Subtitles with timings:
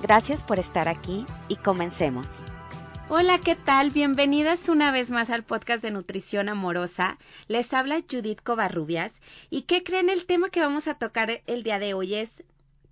[0.00, 2.26] Gracias por estar aquí y comencemos.
[3.08, 3.90] Hola, ¿qué tal?
[3.90, 7.18] Bienvenidas una vez más al podcast de Nutrición Amorosa.
[7.48, 9.20] Les habla Judith Covarrubias.
[9.50, 10.08] ¿Y qué creen?
[10.08, 12.44] El tema que vamos a tocar el día de hoy es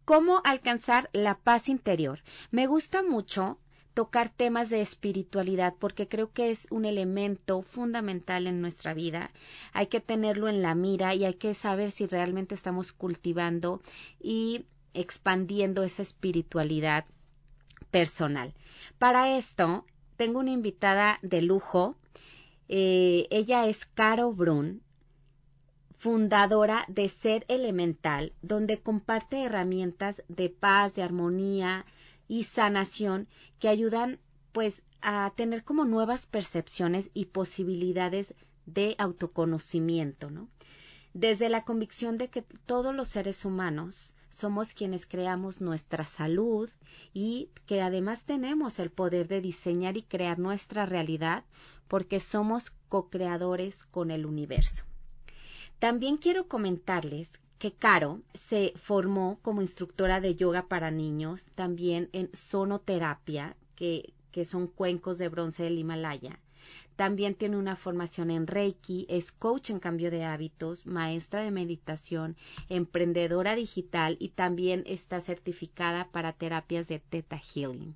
[0.05, 2.23] cómo alcanzar la paz interior.
[2.51, 3.59] Me gusta mucho
[3.95, 9.31] tocar temas de espiritualidad porque creo que es un elemento fundamental en nuestra vida.
[9.73, 13.81] Hay que tenerlo en la mira y hay que saber si realmente estamos cultivando
[14.21, 17.05] y expandiendo esa espiritualidad
[17.91, 18.55] personal.
[18.99, 19.85] Para esto,
[20.17, 21.97] tengo una invitada de lujo.
[22.69, 24.83] Eh, ella es Caro Brun,
[25.99, 31.85] fundadora de Ser Elemental, donde comparte herramientas de paz, de armonía,
[32.29, 34.19] y sanación que ayudan
[34.53, 40.49] pues a tener como nuevas percepciones y posibilidades de autoconocimiento, ¿no?
[41.15, 46.69] Desde la convicción de que todos los seres humanos somos quienes creamos nuestra salud
[47.15, 51.45] y que además tenemos el poder de diseñar y crear nuestra realidad
[51.89, 54.85] porque somos co-creadores con el universo.
[55.79, 62.29] También quiero comentarles que Caro se formó como instructora de yoga para niños, también en
[62.35, 66.39] sonoterapia, que, que son cuencos de bronce del Himalaya.
[66.97, 72.37] También tiene una formación en Reiki, es coach en cambio de hábitos, maestra de meditación,
[72.69, 77.95] emprendedora digital y también está certificada para terapias de Theta Healing.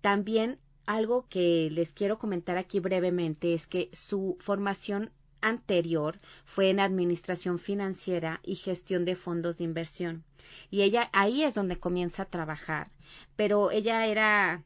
[0.00, 5.10] También algo que les quiero comentar aquí brevemente es que su formación
[5.42, 10.24] anterior fue en administración financiera y gestión de fondos de inversión.
[10.70, 12.90] Y ella ahí es donde comienza a trabajar.
[13.36, 14.62] Pero ella era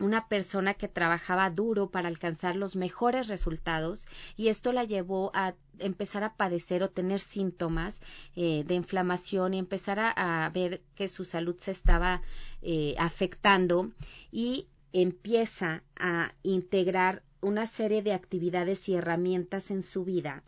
[0.00, 5.54] una persona que trabajaba duro para alcanzar los mejores resultados y esto la llevó a
[5.78, 8.00] empezar a padecer o tener síntomas
[8.36, 12.22] eh, de inflamación y empezar a, ver que su salud se estaba
[12.62, 13.90] eh, afectando
[14.32, 20.42] y empieza a integrar una serie de actividades y herramientas en su vida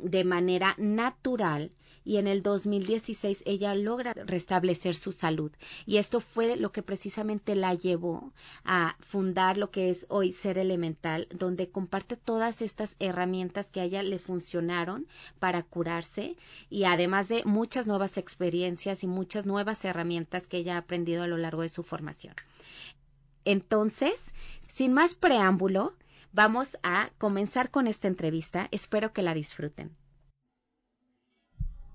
[0.00, 1.70] de manera natural
[2.04, 5.52] y en el 2016 ella logra restablecer su salud
[5.86, 8.32] y esto fue lo que precisamente la llevó
[8.64, 13.84] a fundar lo que es hoy Ser Elemental, donde comparte todas estas herramientas que a
[13.84, 15.06] ella le funcionaron
[15.38, 16.36] para curarse
[16.70, 21.28] y además de muchas nuevas experiencias y muchas nuevas herramientas que ella ha aprendido a
[21.28, 22.34] lo largo de su formación.
[23.44, 25.94] Entonces, sin más preámbulo,
[26.34, 28.66] Vamos a comenzar con esta entrevista.
[28.70, 29.94] Espero que la disfruten.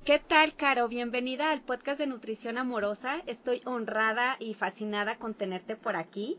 [0.07, 0.87] ¿Qué tal, Caro?
[0.87, 3.21] Bienvenida al podcast de Nutrición Amorosa.
[3.25, 6.37] Estoy honrada y fascinada con tenerte por aquí.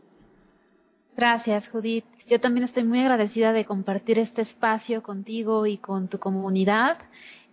[1.15, 2.03] Gracias, Judith.
[2.25, 6.97] Yo también estoy muy agradecida de compartir este espacio contigo y con tu comunidad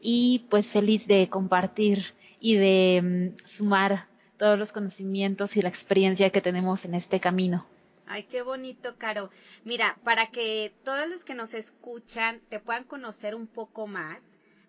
[0.01, 4.07] y pues feliz de compartir y de mm, sumar
[4.39, 7.67] todos los conocimientos y la experiencia que tenemos en este camino.
[8.07, 9.29] Ay, qué bonito, Caro.
[9.65, 14.17] Mira, para que todos los que nos escuchan te puedan conocer un poco más,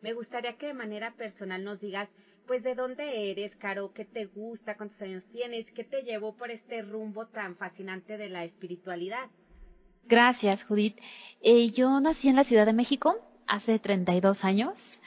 [0.01, 2.11] me gustaría que de manera personal nos digas,
[2.45, 6.51] pues, de dónde eres, Caro, qué te gusta, cuántos años tienes, qué te llevó por
[6.51, 9.29] este rumbo tan fascinante de la espiritualidad.
[10.05, 10.97] Gracias, Judith.
[11.41, 15.01] Eh, yo nací en la Ciudad de México hace 32 años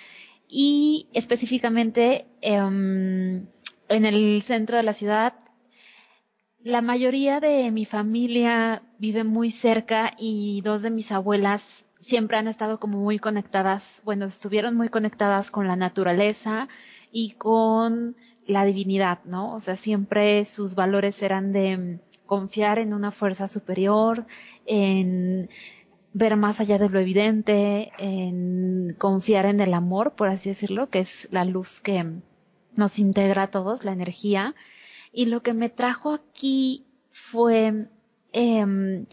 [0.48, 3.46] y específicamente em,
[3.88, 5.34] en el centro de la ciudad
[6.62, 12.48] la mayoría de mi familia vive muy cerca y dos de mis abuelas siempre han
[12.48, 16.68] estado como muy conectadas, bueno, estuvieron muy conectadas con la naturaleza
[17.12, 18.16] y con
[18.46, 19.54] la divinidad, ¿no?
[19.54, 24.26] O sea, siempre sus valores eran de confiar en una fuerza superior,
[24.66, 25.48] en
[26.12, 31.00] ver más allá de lo evidente, en confiar en el amor, por así decirlo, que
[31.00, 32.04] es la luz que
[32.76, 34.54] nos integra a todos, la energía,
[35.12, 37.88] y lo que me trajo aquí fue
[38.32, 39.04] eh,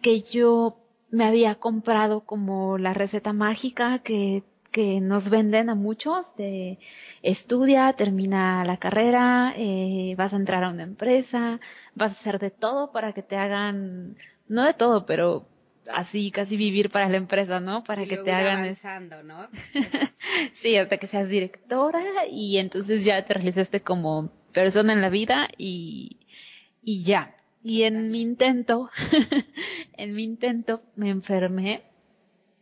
[0.00, 4.42] que yo me había comprado como la receta mágica que,
[4.72, 6.78] que nos venden a muchos de
[7.22, 11.60] estudia, termina la carrera, eh, vas a entrar a una empresa,
[11.94, 14.16] vas a hacer de todo para que te hagan,
[14.48, 15.48] no de todo, pero
[15.92, 17.84] así casi vivir para la empresa, ¿no?
[17.84, 19.48] Para que te hagan avanzando, ¿no?
[20.52, 25.48] sí, hasta que seas directora y entonces ya te realizaste como persona en la vida
[25.56, 26.18] y,
[26.82, 27.35] y ya.
[27.68, 28.90] Y en mi intento,
[29.94, 31.82] en mi intento me enfermé,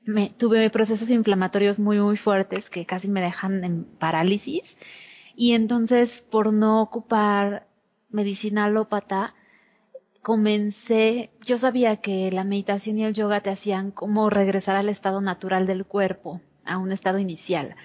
[0.07, 4.79] me, tuve procesos inflamatorios muy, muy fuertes que casi me dejan en parálisis.
[5.37, 7.67] Y entonces, por no ocupar
[8.09, 9.35] medicina alópata,
[10.23, 15.21] comencé, yo sabía que la meditación y el yoga te hacían como regresar al estado
[15.21, 17.77] natural del cuerpo, a un estado inicial.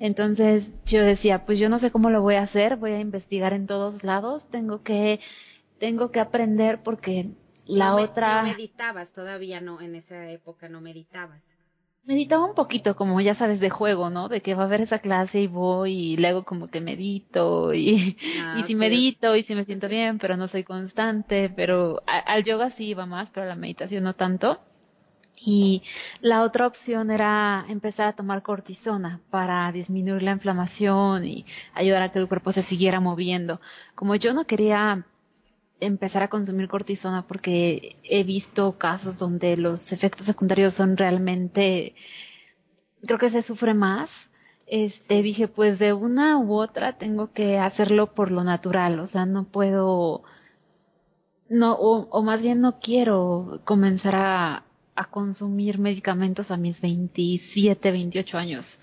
[0.00, 3.52] Entonces yo decía, pues yo no sé cómo lo voy a hacer, voy a investigar
[3.52, 5.20] en todos lados, tengo que,
[5.84, 7.28] tengo que aprender porque
[7.66, 8.40] la otra...
[8.40, 11.42] No meditabas, todavía no, en esa época no meditabas.
[12.04, 14.30] Meditaba un poquito, como ya sabes, de juego, ¿no?
[14.30, 18.16] De que va a haber esa clase y voy y luego como que medito y,
[18.40, 22.44] ah, y si medito y si me siento bien, pero no soy constante, pero al
[22.44, 24.60] yoga sí iba más, pero a la meditación no tanto.
[25.36, 25.82] Y
[26.22, 31.44] la otra opción era empezar a tomar cortisona para disminuir la inflamación y
[31.74, 33.60] ayudar a que el cuerpo se siguiera moviendo.
[33.94, 35.04] Como yo no quería
[35.80, 41.94] empezar a consumir cortisona porque he visto casos donde los efectos secundarios son realmente,
[43.02, 44.30] creo que se sufre más.
[44.66, 49.26] Este, dije, pues de una u otra tengo que hacerlo por lo natural, o sea,
[49.26, 50.22] no puedo,
[51.50, 54.64] no, o, o más bien no quiero comenzar a,
[54.96, 58.78] a consumir medicamentos a mis 27, 28 años.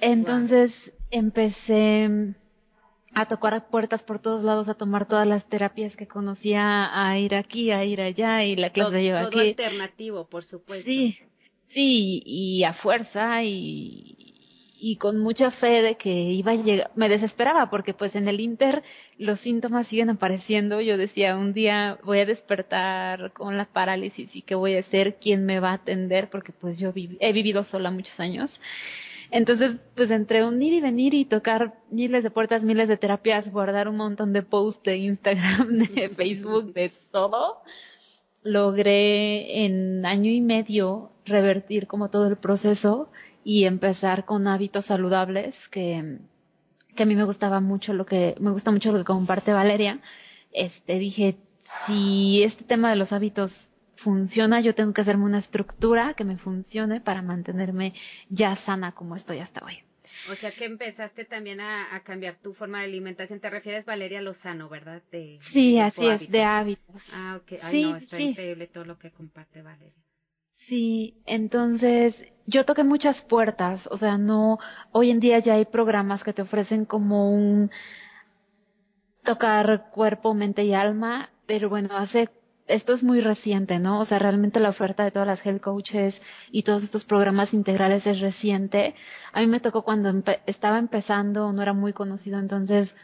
[0.00, 2.34] Entonces empecé
[3.14, 7.34] a tocar puertas por todos lados, a tomar todas las terapias que conocía, a ir
[7.34, 10.84] aquí, a ir allá y la clase de yoga todo alternativo, por supuesto.
[10.84, 11.18] Sí,
[11.68, 14.34] sí, y a fuerza y,
[14.86, 18.40] y con mucha fe de que iba a llegar, me desesperaba porque pues en el
[18.40, 18.82] Inter
[19.16, 24.42] los síntomas siguen apareciendo, yo decía un día voy a despertar con la parálisis y
[24.42, 27.90] que voy a ser quien me va a atender porque pues yo he vivido sola
[27.90, 28.60] muchos años.
[29.34, 33.50] Entonces, pues entre un ir y venir y tocar miles de puertas, miles de terapias,
[33.50, 37.60] guardar un montón de posts de Instagram, de Facebook, de todo,
[38.44, 43.10] logré en año y medio revertir como todo el proceso
[43.42, 46.18] y empezar con hábitos saludables que,
[46.94, 50.00] que a mí me gustaba mucho lo que, me gusta mucho lo que comparte Valeria.
[50.52, 53.72] Este, dije, si este tema de los hábitos
[54.04, 57.94] funciona, yo tengo que hacerme una estructura que me funcione para mantenerme
[58.28, 59.76] ya sana como estoy hasta hoy.
[60.30, 63.40] O sea que empezaste también a, cambiar tu forma de alimentación.
[63.40, 65.02] Te refieres, Valeria Lozano, ¿verdad?
[65.10, 67.02] De, sí, así es, de hábitos.
[67.14, 67.52] Ah, ok.
[67.52, 70.04] Ay, sí, no, está increíble todo lo que comparte Valeria.
[70.54, 74.58] Sí, entonces yo toqué muchas puertas, o sea, no,
[74.92, 77.70] hoy en día ya hay programas que te ofrecen como un
[79.24, 82.28] tocar cuerpo, mente y alma, pero bueno, hace,
[82.66, 84.00] esto es muy reciente, ¿no?
[84.00, 88.06] O sea, realmente la oferta de todas las health coaches y todos estos programas integrales
[88.06, 88.94] es reciente.
[89.32, 92.94] A mí me tocó cuando estaba empezando, no era muy conocido, entonces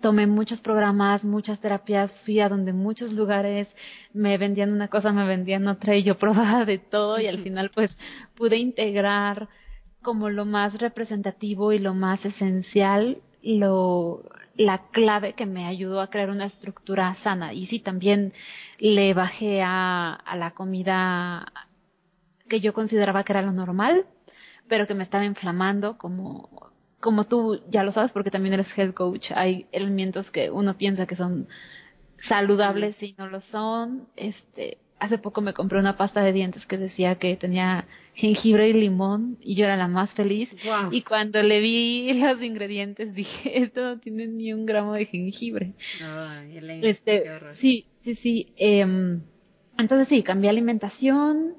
[0.00, 3.74] tomé muchos programas, muchas terapias, fui a donde muchos lugares
[4.12, 7.70] me vendían una cosa, me vendían otra y yo probaba de todo y al final
[7.70, 7.96] pues
[8.34, 9.48] pude integrar
[10.02, 14.22] como lo más representativo y lo más esencial, lo,
[14.56, 17.52] la clave que me ayudó a crear una estructura sana.
[17.52, 18.32] Y sí, también
[18.78, 21.52] le bajé a, a la comida
[22.48, 24.06] que yo consideraba que era lo normal,
[24.68, 28.94] pero que me estaba inflamando, como como tú ya lo sabes porque también eres health
[28.94, 31.46] coach, hay elementos que uno piensa que son
[32.18, 34.08] saludables y no lo son.
[34.16, 38.72] Este, hace poco me compré una pasta de dientes que decía que tenía jengibre y
[38.72, 40.56] limón y yo era la más feliz.
[40.90, 45.74] Y cuando le vi los ingredientes dije, esto no tiene ni un gramo de jengibre.
[46.82, 48.52] este, sí, sí, sí.
[48.56, 48.86] Eh,
[49.78, 51.56] entonces sí, cambié alimentación,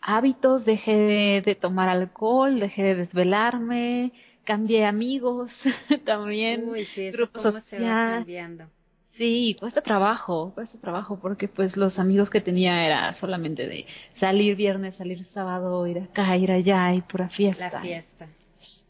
[0.00, 4.12] hábitos, dejé de tomar alcohol, dejé de desvelarme,
[4.44, 5.62] cambié amigos
[6.04, 6.68] también.
[6.68, 7.62] Uy, sí, grupo social.
[7.64, 8.79] Se va cambiando.
[9.10, 14.56] Sí, cuesta trabajo, cuesta trabajo porque pues los amigos que tenía era solamente de salir
[14.56, 17.70] viernes, salir sábado, ir acá, ir allá y pura fiesta.
[17.72, 18.28] La fiesta.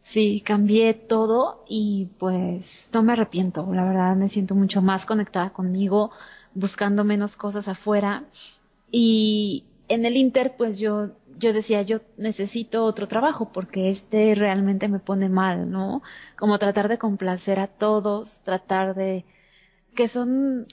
[0.03, 5.51] Sí, cambié todo y pues no me arrepiento, la verdad me siento mucho más conectada
[5.51, 6.11] conmigo,
[6.55, 8.25] buscando menos cosas afuera
[8.91, 14.89] y en el Inter pues yo yo decía, yo necesito otro trabajo porque este realmente
[14.89, 16.03] me pone mal, ¿no?
[16.37, 19.25] Como tratar de complacer a todos, tratar de
[19.95, 20.67] que son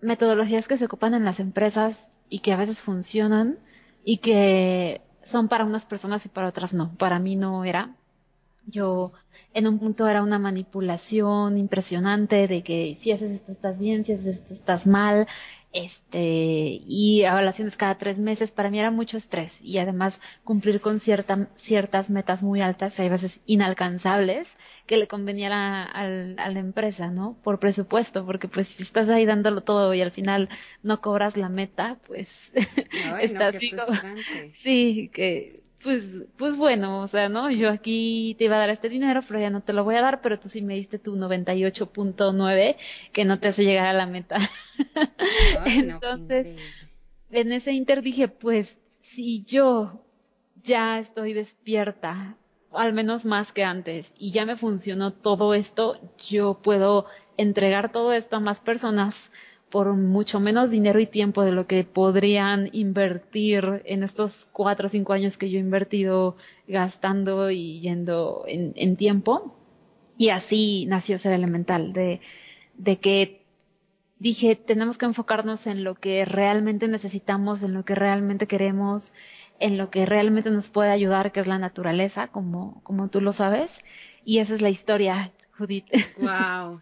[0.00, 3.58] metodologías que se ocupan en las empresas y que a veces funcionan
[4.04, 6.94] y que son para unas personas y para otras no.
[6.96, 7.96] Para mí no era.
[8.66, 9.12] Yo
[9.52, 14.12] en un punto era una manipulación impresionante de que si haces esto estás bien, si
[14.12, 15.26] haces esto estás mal
[15.74, 21.00] este, y evaluaciones cada tres meses, para mí era mucho estrés y además cumplir con
[21.00, 24.48] cierta, ciertas metas muy altas, hay veces inalcanzables,
[24.86, 27.36] que le conveniera a, la empresa, ¿no?
[27.42, 30.48] Por presupuesto, porque pues si estás ahí dándolo todo y al final
[30.84, 32.52] no cobras la meta, pues
[33.20, 33.56] estás
[34.52, 37.50] sí, que pues, pues bueno, o sea, ¿no?
[37.50, 40.00] Yo aquí te iba a dar este dinero, pero ya no te lo voy a
[40.00, 42.76] dar, pero tú sí me diste tu 98.9
[43.12, 44.36] que no te hace llegar a la meta.
[45.66, 46.54] Entonces,
[47.30, 50.02] en ese inter dije, pues, si yo
[50.62, 52.36] ya estoy despierta,
[52.72, 58.12] al menos más que antes, y ya me funcionó todo esto, yo puedo entregar todo
[58.12, 59.30] esto a más personas
[59.70, 64.90] por mucho menos dinero y tiempo de lo que podrían invertir en estos cuatro o
[64.90, 66.36] cinco años que yo he invertido
[66.68, 69.56] gastando y yendo en, tiempo.
[70.16, 72.20] Y así nació Ser Elemental, de,
[72.76, 73.44] de que
[74.18, 79.12] dije, tenemos que enfocarnos en lo que realmente necesitamos, en lo que realmente queremos,
[79.58, 83.32] en lo que realmente nos puede ayudar, que es la naturaleza, como, como tú lo
[83.32, 83.80] sabes.
[84.24, 85.86] Y esa es la historia, Judith.
[86.20, 86.80] Wow.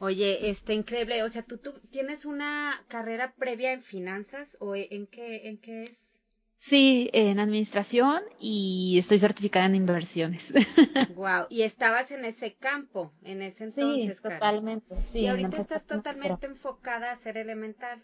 [0.00, 5.06] Oye, este increíble, o sea, ¿tú, tú tienes una carrera previa en finanzas o en
[5.08, 6.20] qué, en qué es?
[6.60, 10.52] Sí, en administración y estoy certificada en inversiones.
[11.14, 14.16] Wow, y estabas en ese campo en ese entonces.
[14.16, 14.94] Sí, totalmente.
[15.10, 18.02] Sí, y ahorita estás totalmente enfocada a ser elemental.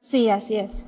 [0.00, 0.84] Sí, así es.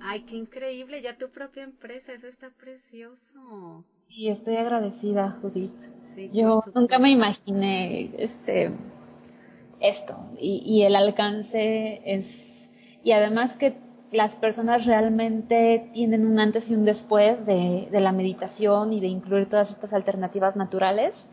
[0.00, 3.84] Ay, qué increíble, ya tu propia empresa, eso está precioso.
[4.08, 5.72] Sí, estoy agradecida, Judith.
[6.14, 8.72] Sí, Yo nunca me imaginé, este,
[9.82, 12.68] esto y, el alcance es
[13.02, 13.74] y además que
[14.12, 19.48] las personas realmente tienen un antes y un después de, la meditación y de incluir
[19.48, 21.28] todas estas alternativas naturales.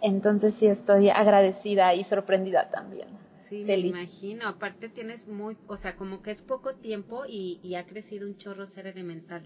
[0.00, 3.08] Entonces sí estoy agradecida y sorprendida también.
[3.48, 4.48] Sí, me imagino.
[4.48, 8.36] Aparte tienes muy, o sea, como que es poco tiempo y, y, ha crecido un
[8.36, 9.42] chorro ser elemental,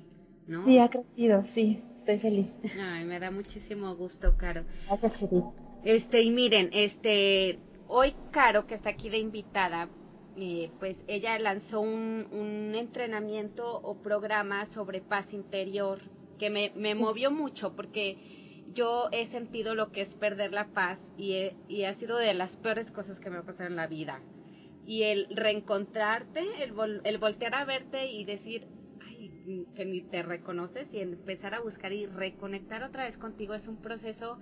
[0.46, 0.64] ¿no?
[0.64, 1.82] Sí, ha crecido, sí.
[1.96, 2.58] Estoy feliz.
[2.80, 4.64] Ay, me da muchísimo gusto, Caro.
[4.86, 5.44] Gracias, Judith.
[5.82, 9.88] Este, y miren, este, hoy Caro, que está aquí de invitada,
[10.36, 16.00] eh, pues ella lanzó un, un, entrenamiento o programa sobre paz interior
[16.38, 18.18] que me, me, movió mucho porque
[18.72, 22.56] yo he sentido lo que es perder la paz y, y ha sido de las
[22.56, 24.22] peores cosas que me ha pasado en la vida.
[24.86, 28.68] Y el reencontrarte, el, el voltear a verte y decir,
[29.04, 33.66] ay, que ni te reconoces y empezar a buscar y reconectar otra vez contigo es
[33.66, 34.38] un proceso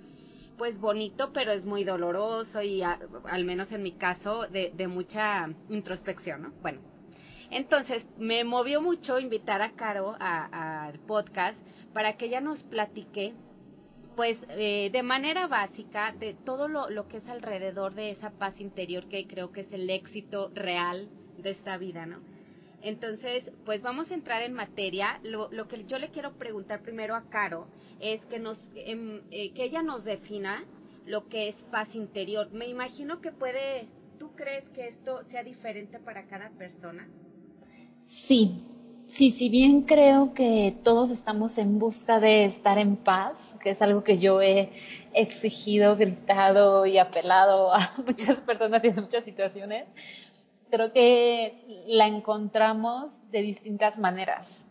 [0.57, 5.49] pues bonito, pero es muy doloroso y al menos en mi caso de, de mucha
[5.69, 6.53] introspección, ¿no?
[6.63, 6.81] Bueno,
[7.51, 13.35] entonces me movió mucho invitar a Caro al podcast para que ella nos platique
[14.17, 18.61] pues eh, de manera básica de todo lo, lo, que es alrededor de esa paz
[18.61, 22.21] interior que creo que es el éxito real de esta vida, ¿no?
[22.87, 25.19] Entonces, pues vamos a entrar en materia.
[25.25, 27.67] Lo, lo que yo le quiero preguntar primero a Caro
[27.99, 30.65] es que, nos, em, eh, que ella nos defina
[31.05, 32.53] lo que es paz interior.
[32.53, 33.89] Me imagino que puede,
[34.19, 37.09] ¿tú crees que esto sea diferente para cada persona?
[38.05, 38.53] Sí,
[39.09, 43.83] sí, si bien creo que todos estamos en busca de estar en paz, que es
[43.83, 44.71] algo que yo he
[45.13, 49.89] exigido, gritado y apelado a muchas personas y en muchas situaciones,
[50.71, 54.65] creo que la encontramos de distintas maneras.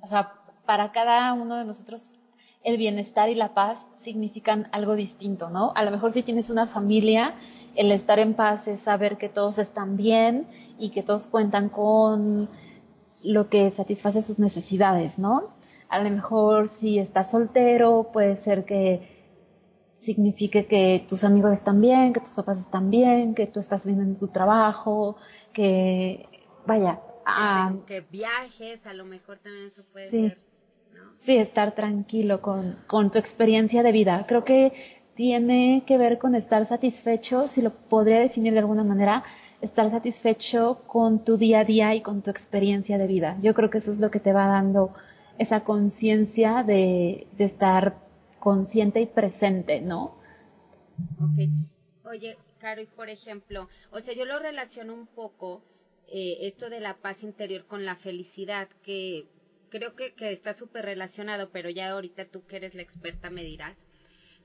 [0.00, 0.32] O sea,
[0.66, 2.14] para cada uno de nosotros
[2.62, 5.72] el bienestar y la paz significan algo distinto, ¿no?
[5.74, 7.34] A lo mejor si tienes una familia,
[7.74, 10.46] el estar en paz es saber que todos están bien
[10.78, 12.48] y que todos cuentan con
[13.22, 15.50] lo que satisface sus necesidades, ¿no?
[15.88, 19.17] A lo mejor si estás soltero, puede ser que
[19.98, 24.00] signifique que tus amigos están bien, que tus papás están bien, que tú estás bien
[24.00, 25.16] en tu trabajo,
[25.52, 26.26] que
[26.66, 27.00] vaya.
[27.86, 30.48] que viajes, a lo mejor también eso puede ser
[31.18, 34.24] Sí, estar tranquilo con, con tu experiencia de vida.
[34.26, 34.72] Creo que
[35.14, 39.24] tiene que ver con estar satisfecho, si lo podría definir de alguna manera,
[39.60, 43.36] estar satisfecho con tu día a día y con tu experiencia de vida.
[43.40, 44.94] Yo creo que eso es lo que te va dando
[45.38, 47.96] esa conciencia de, de, estar
[48.38, 50.16] consciente y presente, ¿no?
[51.20, 51.48] Ok.
[52.04, 55.62] Oye, Caro, y por ejemplo, o sea, yo lo relaciono un poco
[56.08, 59.26] eh, esto de la paz interior con la felicidad, que
[59.68, 63.44] creo que, que está súper relacionado, pero ya ahorita tú que eres la experta me
[63.44, 63.84] dirás.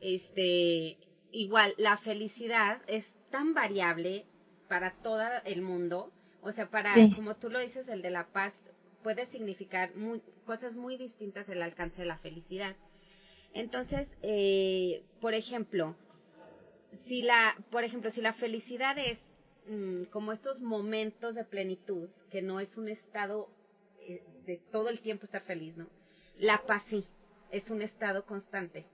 [0.01, 0.97] Este,
[1.31, 4.25] igual, la felicidad es tan variable
[4.67, 8.59] para todo el mundo, o sea, para, como tú lo dices, el de la paz
[9.01, 12.75] puede significar muy, cosas muy distintas el alcance de la felicidad.
[13.53, 15.95] Entonces, eh, por ejemplo,
[16.91, 19.19] si la, por ejemplo, si la felicidad es
[19.69, 23.48] mm, como estos momentos de plenitud, que no es un estado
[24.07, 25.88] eh, de todo el tiempo estar feliz, ¿no?
[26.39, 27.05] La paz sí,
[27.51, 28.86] es un estado constante.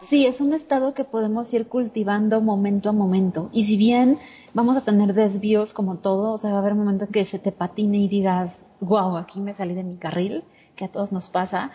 [0.00, 3.48] Sí, es un estado que podemos ir cultivando momento a momento.
[3.52, 4.18] Y si bien
[4.52, 7.24] vamos a tener desvíos como todo, o sea, va a haber un momento en que
[7.24, 10.42] se te patine y digas, wow, aquí me salí de mi carril,
[10.74, 11.70] que a todos nos pasa,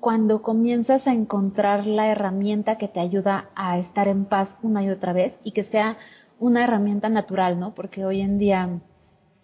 [0.00, 4.90] cuando comienzas a encontrar la herramienta que te ayuda a estar en paz una y
[4.90, 5.98] otra vez y que sea
[6.38, 7.74] una herramienta natural, ¿no?
[7.74, 8.80] Porque hoy en día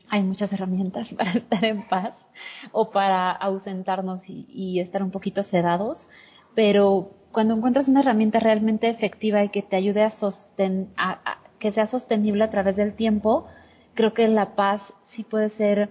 [0.08, 2.26] hay muchas herramientas para estar en paz
[2.72, 6.08] o para ausentarnos y, estar un poquito sedados,
[6.54, 11.72] pero cuando encuentras una herramienta realmente efectiva y que te ayude a, sosten a, que
[11.72, 13.46] sea sostenible a través del tiempo,
[13.94, 15.90] creo que la paz sí puede ser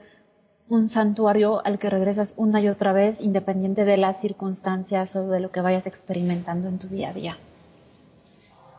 [0.69, 5.39] un santuario al que regresas una y otra vez, independiente de las circunstancias o de
[5.39, 7.37] lo que vayas experimentando en tu día a día.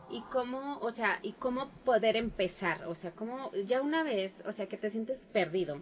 [0.09, 2.85] ¿Y cómo, o sea, y cómo poder empezar?
[2.87, 5.81] O sea, cómo, ya una vez, o sea, que te sientes perdido.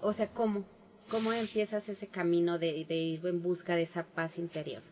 [0.00, 0.64] O sea, ¿cómo?
[1.10, 4.82] ¿Cómo empiezas ese camino de, de ir en busca de esa paz interior?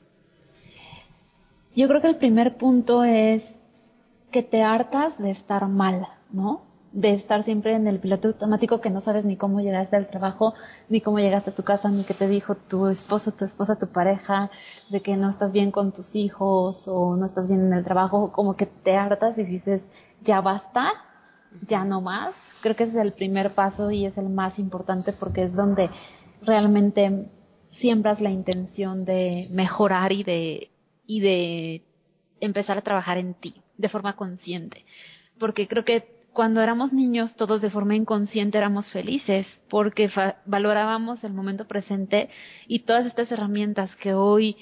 [1.76, 3.54] Yo creo que el primer punto es
[4.33, 6.62] que te hartas de estar mal, ¿no?
[6.92, 10.54] De estar siempre en el piloto automático que no sabes ni cómo llegaste al trabajo,
[10.88, 13.88] ni cómo llegaste a tu casa, ni qué te dijo tu esposo, tu esposa, tu
[13.88, 14.50] pareja,
[14.88, 18.33] de que no estás bien con tus hijos o no estás bien en el trabajo,
[18.33, 19.90] como que te hartas y dices,
[20.23, 20.92] ya basta,
[21.66, 22.52] ya no más.
[22.62, 25.90] Creo que ese es el primer paso y es el más importante porque es donde
[26.42, 27.30] realmente
[27.71, 30.71] siembras la intención de mejorar y de
[31.07, 31.83] y de
[32.40, 34.85] empezar a trabajar en ti de forma consciente.
[35.38, 40.09] Porque creo que cuando éramos niños todos de forma inconsciente éramos felices porque
[40.47, 42.30] valorábamos el momento presente
[42.68, 44.57] y todas estas herramientas que hoy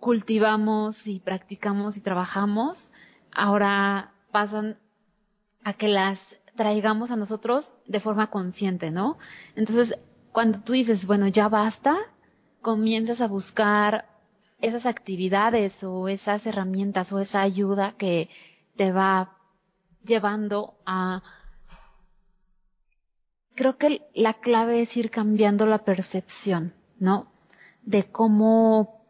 [0.00, 2.94] cultivamos y practicamos y trabajamos
[3.30, 4.78] ahora pasan
[5.62, 9.18] a que las traigamos a nosotros de forma consciente, ¿no?
[9.54, 9.98] Entonces,
[10.32, 11.94] cuando tú dices, bueno, ya basta,
[12.62, 14.08] comienzas a buscar
[14.62, 18.30] esas actividades o esas herramientas o esa ayuda que
[18.76, 19.36] te va
[20.04, 21.22] llevando a...
[23.54, 27.30] Creo que la clave es ir cambiando la percepción, ¿no?
[27.82, 29.04] De cómo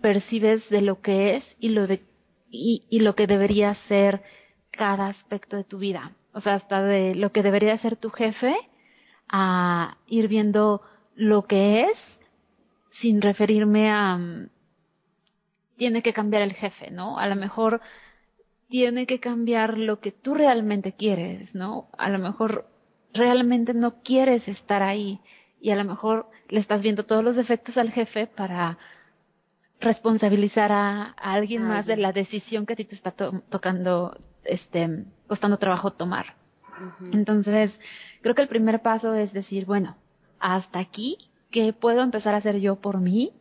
[0.00, 2.04] percibes de lo que es y lo de
[2.50, 4.22] y, y lo que debería ser
[4.70, 6.12] cada aspecto de tu vida.
[6.32, 8.54] O sea, hasta de lo que debería ser tu jefe
[9.28, 10.82] a ir viendo
[11.14, 12.20] lo que es
[12.90, 14.18] sin referirme a
[15.76, 17.18] tiene que cambiar el jefe, ¿no?
[17.18, 17.80] A lo mejor
[18.72, 21.90] tiene que cambiar lo que tú realmente quieres, ¿no?
[21.98, 22.66] A lo mejor
[23.12, 25.20] realmente no quieres estar ahí
[25.60, 28.78] y a lo mejor le estás viendo todos los defectos al jefe para
[29.78, 35.58] responsabilizar a, alguien más de la decisión que a ti te está tocando, este, costando
[35.58, 36.36] trabajo tomar.
[37.12, 37.78] Entonces,
[38.22, 39.98] creo que el primer paso es decir, bueno,
[40.40, 41.18] hasta aquí,
[41.50, 43.34] ¿qué puedo empezar a hacer yo por mí?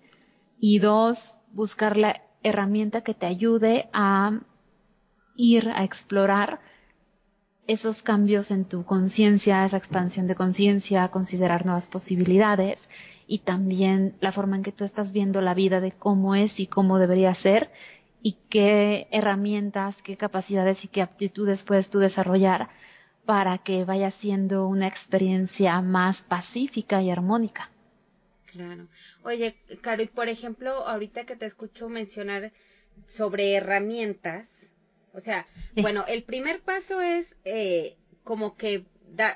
[0.60, 4.42] Y dos, buscar la herramienta que te ayude a
[5.36, 6.60] ir a explorar
[7.68, 12.90] esos cambios en tu conciencia, esa expansión de conciencia, considerar nuevas posibilidades
[13.28, 16.68] y también la forma en que tú estás viendo la vida de cómo es y
[16.68, 17.72] cómo debería ser
[18.22, 22.70] y qué herramientas, qué capacidades y qué aptitudes puedes tú desarrollar
[23.26, 27.70] para que vaya siendo una experiencia más pacífica y armónica.
[28.48, 28.88] Claro.
[29.24, 32.52] Oye, Caro, y por ejemplo, ahorita que te escucho mencionar
[33.08, 34.71] sobre herramientas,
[35.14, 35.46] o sea,
[35.76, 38.86] bueno, el primer paso es eh, como que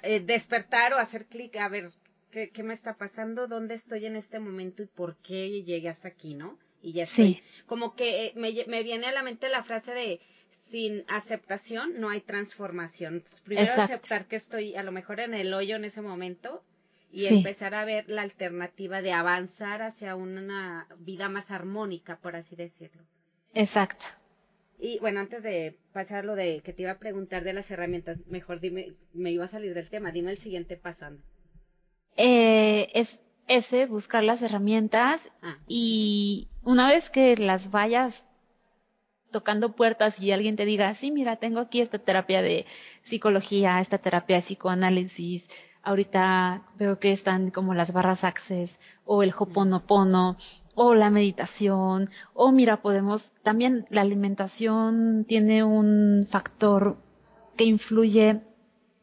[0.04, 1.90] eh, despertar o hacer clic a ver
[2.32, 6.08] ¿qué, qué, me está pasando, dónde estoy en este momento y por qué llegué hasta
[6.08, 6.58] aquí, ¿no?
[6.82, 7.42] Y ya estoy.
[7.66, 10.22] Como que eh, me, me, viene a la mente la frase de
[10.70, 13.24] sin aceptación no hay transformación.
[13.44, 16.64] primero aceptar que estoy a lo mejor en el hoyo en ese momento
[17.12, 22.56] y empezar a ver la alternativa de avanzar hacia una vida más armónica, por así
[22.56, 23.04] decirlo.
[23.54, 24.08] Exacto.
[24.80, 28.18] Y bueno, antes de pasar lo de que te iba a preguntar de las herramientas,
[28.28, 31.22] mejor dime, me iba a salir del tema, dime el siguiente pasando.
[32.18, 35.58] Eh, es ese, buscar las herramientas ah.
[35.68, 38.26] y una vez que las vayas
[39.32, 42.66] tocando puertas y alguien te diga, sí, mira, tengo aquí esta terapia de
[43.02, 45.50] psicología, esta terapia de psicoanálisis,
[45.86, 50.36] Ahorita veo que están como las barras access o el hoponopono
[50.74, 56.98] o la meditación o mira, podemos también la alimentación tiene un factor
[57.56, 58.42] que influye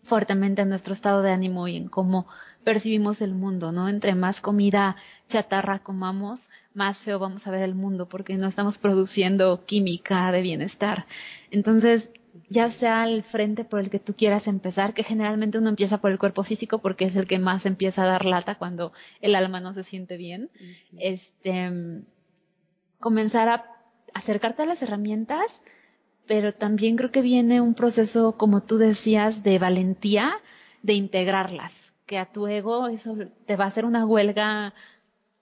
[0.03, 2.27] fuertemente en nuestro estado de ánimo y en cómo
[2.65, 3.89] percibimos el mundo, ¿no?
[3.89, 8.79] Entre más comida chatarra comamos, más feo vamos a ver el mundo porque no estamos
[8.79, 11.07] produciendo química de bienestar.
[11.51, 12.11] Entonces,
[12.49, 16.11] ya sea el frente por el que tú quieras empezar, que generalmente uno empieza por
[16.11, 19.61] el cuerpo físico porque es el que más empieza a dar lata cuando el alma
[19.61, 20.51] no se siente bien.
[20.99, 21.71] Este,
[22.99, 23.67] comenzar a
[24.15, 25.63] acercarte a las herramientas,
[26.27, 30.35] pero también creo que viene un proceso, como tú decías, de valentía,
[30.83, 31.73] de integrarlas,
[32.07, 33.17] que a tu ego eso
[33.47, 34.75] te va a hacer una huelga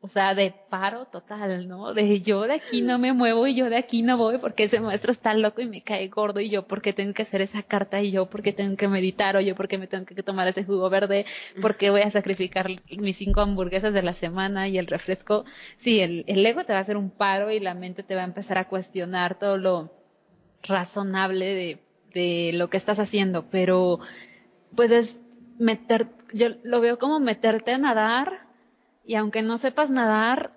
[0.03, 1.93] o sea, de paro total, ¿no?
[1.93, 4.81] De yo de aquí no me muevo y yo de aquí no voy porque ese
[4.81, 8.01] maestro está loco y me cae gordo y yo porque tengo que hacer esa carta
[8.01, 10.89] y yo porque tengo que meditar o yo porque me tengo que tomar ese jugo
[10.89, 11.27] verde,
[11.61, 15.45] porque voy a sacrificar mis cinco hamburguesas de la semana y el refresco.
[15.77, 18.23] Sí, el, el ego te va a hacer un paro y la mente te va
[18.23, 19.93] a empezar a cuestionar todo lo
[20.63, 21.83] razonable de,
[22.15, 24.01] de lo que estás haciendo, pero
[24.75, 25.21] pues es
[25.59, 28.50] meter, yo lo veo como meterte a nadar
[29.11, 30.53] y aunque no sepas nadar,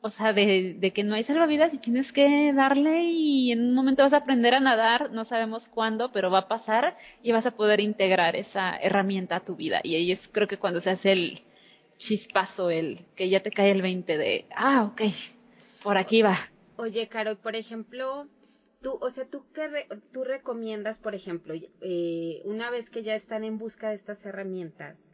[0.00, 3.74] o sea, de, de, que no hay salvavidas y tienes que darle y en un
[3.74, 7.46] momento vas a aprender a nadar, no sabemos cuándo, pero va a pasar y vas
[7.46, 9.80] a poder integrar esa herramienta a tu vida.
[9.82, 11.42] Y ahí es creo que cuando se hace el
[11.96, 15.02] chispazo, el que ya te cae el 20 de, ah, ok,
[15.82, 16.38] por aquí va.
[16.76, 18.28] Oye, Caro, por ejemplo,
[18.82, 23.42] tú, o sea, tú qué tú recomiendas, por ejemplo, eh, una vez que ya están
[23.42, 25.10] en busca de estas herramientas,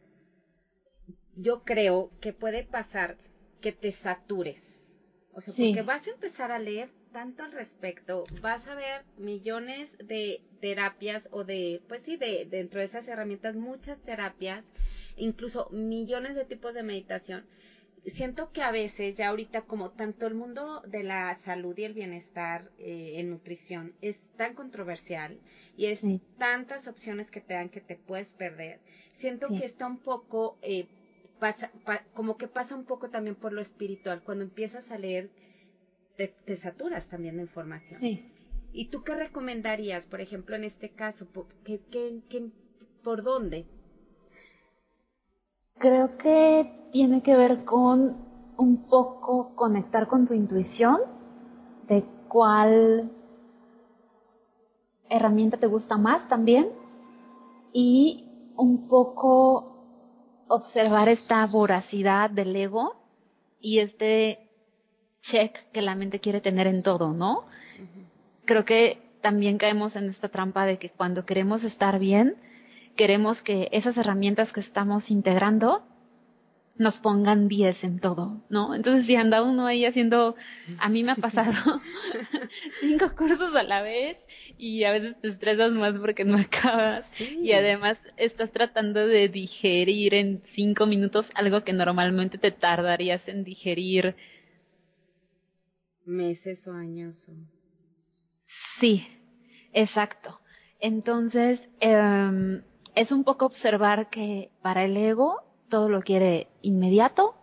[1.41, 3.17] yo creo que puede pasar
[3.61, 4.95] que te satures.
[5.33, 9.97] O sea, porque vas a empezar a leer tanto al respecto, vas a ver millones
[10.03, 14.71] de terapias o de, pues sí, de dentro de esas herramientas, muchas terapias,
[15.15, 17.45] incluso millones de tipos de meditación.
[18.05, 21.93] Siento que a veces, ya ahorita, como tanto el mundo de la salud y el
[21.93, 25.39] bienestar eh, en nutrición es tan controversial
[25.77, 26.01] y es
[26.39, 28.79] tantas opciones que te dan que te puedes perder,
[29.13, 30.87] siento que está un poco eh,
[31.41, 31.71] pasa,
[32.13, 34.21] como que pasa un poco también por lo espiritual.
[34.23, 35.31] Cuando empiezas a leer,
[36.15, 37.99] te, saturas también de información.
[37.99, 38.23] Sí.
[38.71, 41.25] ¿Y tú qué recomendarías, por ejemplo, en este caso?
[41.25, 41.47] ¿Por,
[43.03, 43.65] por dónde?
[45.79, 48.17] Creo que tiene que ver con
[48.57, 50.99] un poco conectar con tu intuición
[51.87, 53.11] de cuál
[55.09, 56.69] herramienta te gusta más también
[57.73, 59.70] y un poco
[60.51, 62.95] observar esta voracidad del ego
[63.59, 64.49] y este
[65.21, 67.45] check que la mente quiere tener en todo, ¿no?
[68.45, 72.35] Creo que también caemos en esta trampa de que cuando queremos estar bien,
[72.95, 75.83] queremos que esas herramientas que estamos integrando
[76.77, 78.73] nos pongan 10 en todo, ¿no?
[78.73, 80.35] Entonces, si anda uno ahí haciendo,
[80.79, 81.51] a mí me ha pasado
[82.79, 84.17] cinco cursos a la vez
[84.57, 90.13] y a veces te estresas más porque no acabas y además estás tratando de digerir
[90.13, 94.15] en cinco minutos algo que normalmente te tardarías en digerir
[96.05, 97.27] meses o años.
[98.79, 99.05] Sí,
[99.73, 100.39] exacto.
[100.79, 102.61] Entonces, eh,
[102.95, 107.33] es un poco observar que para el ego todo lo quiere inmediato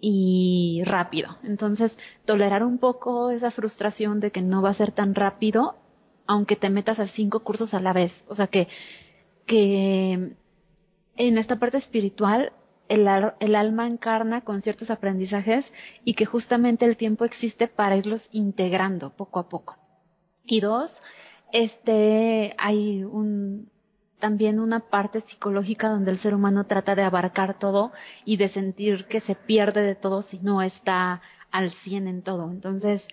[0.00, 1.36] y rápido.
[1.42, 5.76] Entonces, tolerar un poco esa frustración de que no va a ser tan rápido,
[6.26, 8.24] aunque te metas a cinco cursos a la vez.
[8.28, 8.68] O sea que,
[9.44, 10.36] que
[11.16, 12.52] en esta parte espiritual,
[12.88, 13.06] el,
[13.40, 15.72] el alma encarna con ciertos aprendizajes
[16.04, 19.76] y que justamente el tiempo existe para irlos integrando poco a poco.
[20.46, 21.02] Y dos,
[21.52, 23.70] este, hay un,
[24.18, 27.92] también una parte psicológica donde el ser humano trata de abarcar todo
[28.24, 32.50] y de sentir que se pierde de todo si no está al 100 en todo.
[32.50, 33.08] Entonces,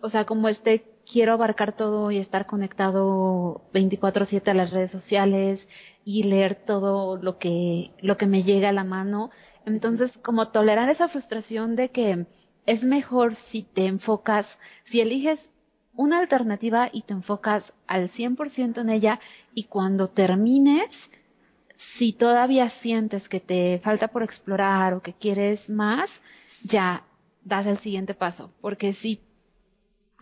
[0.00, 5.68] o sea, como este quiero abarcar todo y estar conectado 24/7 a las redes sociales
[6.04, 9.30] y leer todo lo que lo que me llega a la mano.
[9.66, 12.26] Entonces, como tolerar esa frustración de que
[12.66, 15.52] es mejor si te enfocas, si eliges
[15.94, 19.20] una alternativa y te enfocas al 100% en ella
[19.54, 21.10] y cuando termines,
[21.76, 26.22] si todavía sientes que te falta por explorar o que quieres más,
[26.62, 27.04] ya
[27.44, 29.20] das el siguiente paso, porque si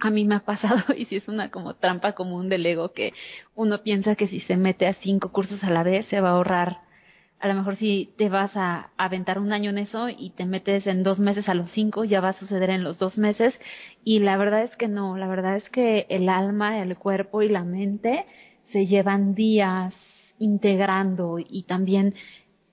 [0.01, 3.13] a mí me ha pasado y si es una como trampa común del ego que
[3.55, 6.33] uno piensa que si se mete a cinco cursos a la vez se va a
[6.33, 6.88] ahorrar
[7.41, 10.87] a lo mejor si te vas a aventar un año en eso y te metes
[10.87, 13.61] en dos meses a los cinco, ya va a suceder en los dos meses.
[14.05, 17.49] Y la verdad es que no, la verdad es que el alma, el cuerpo y
[17.49, 18.27] la mente
[18.63, 22.15] se llevan días integrando y también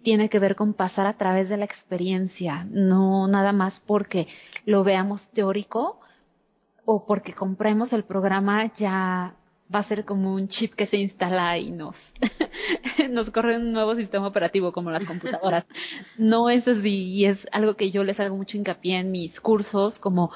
[0.02, 4.28] tiene que ver con pasar a través de la experiencia, no nada más porque
[4.66, 6.00] lo veamos teórico
[6.86, 9.36] o porque compremos el programa ya
[9.74, 12.14] va a ser como un chip que se instala y nos,
[13.10, 15.68] nos corre un nuevo sistema operativo como las computadoras.
[16.18, 20.00] No es así y es algo que yo les hago mucho hincapié en mis cursos,
[20.00, 20.32] como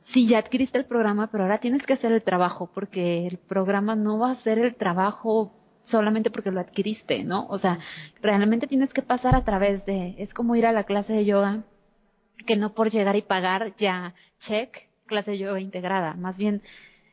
[0.00, 3.96] sí, ya adquiriste el programa, pero ahora tienes que hacer el trabajo, porque el programa
[3.96, 5.52] no va a ser el trabajo
[5.84, 7.46] solamente porque lo adquiriste, ¿no?
[7.48, 7.78] O sea,
[8.20, 11.64] realmente tienes que pasar a través de, es como ir a la clase de yoga,
[12.46, 16.62] que no por llegar y pagar ya, check, clase de yoga integrada, más bien,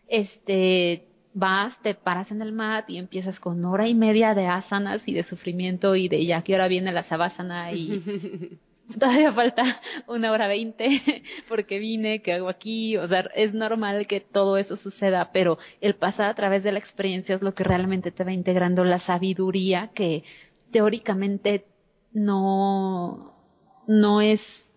[0.08, 5.08] este, vas, te paras en el mat y empiezas con hora y media de asanas
[5.08, 8.02] y de sufrimiento y de ya que ahora viene la sabásana y
[9.00, 9.64] todavía falta
[10.08, 14.76] una hora veinte porque vine, que hago aquí, o sea, es normal que todo eso
[14.76, 18.34] suceda, pero el pasar a través de la experiencia es lo que realmente te va
[18.34, 20.24] integrando la sabiduría que
[20.72, 21.66] teóricamente
[22.12, 23.36] no,
[23.88, 24.72] no es,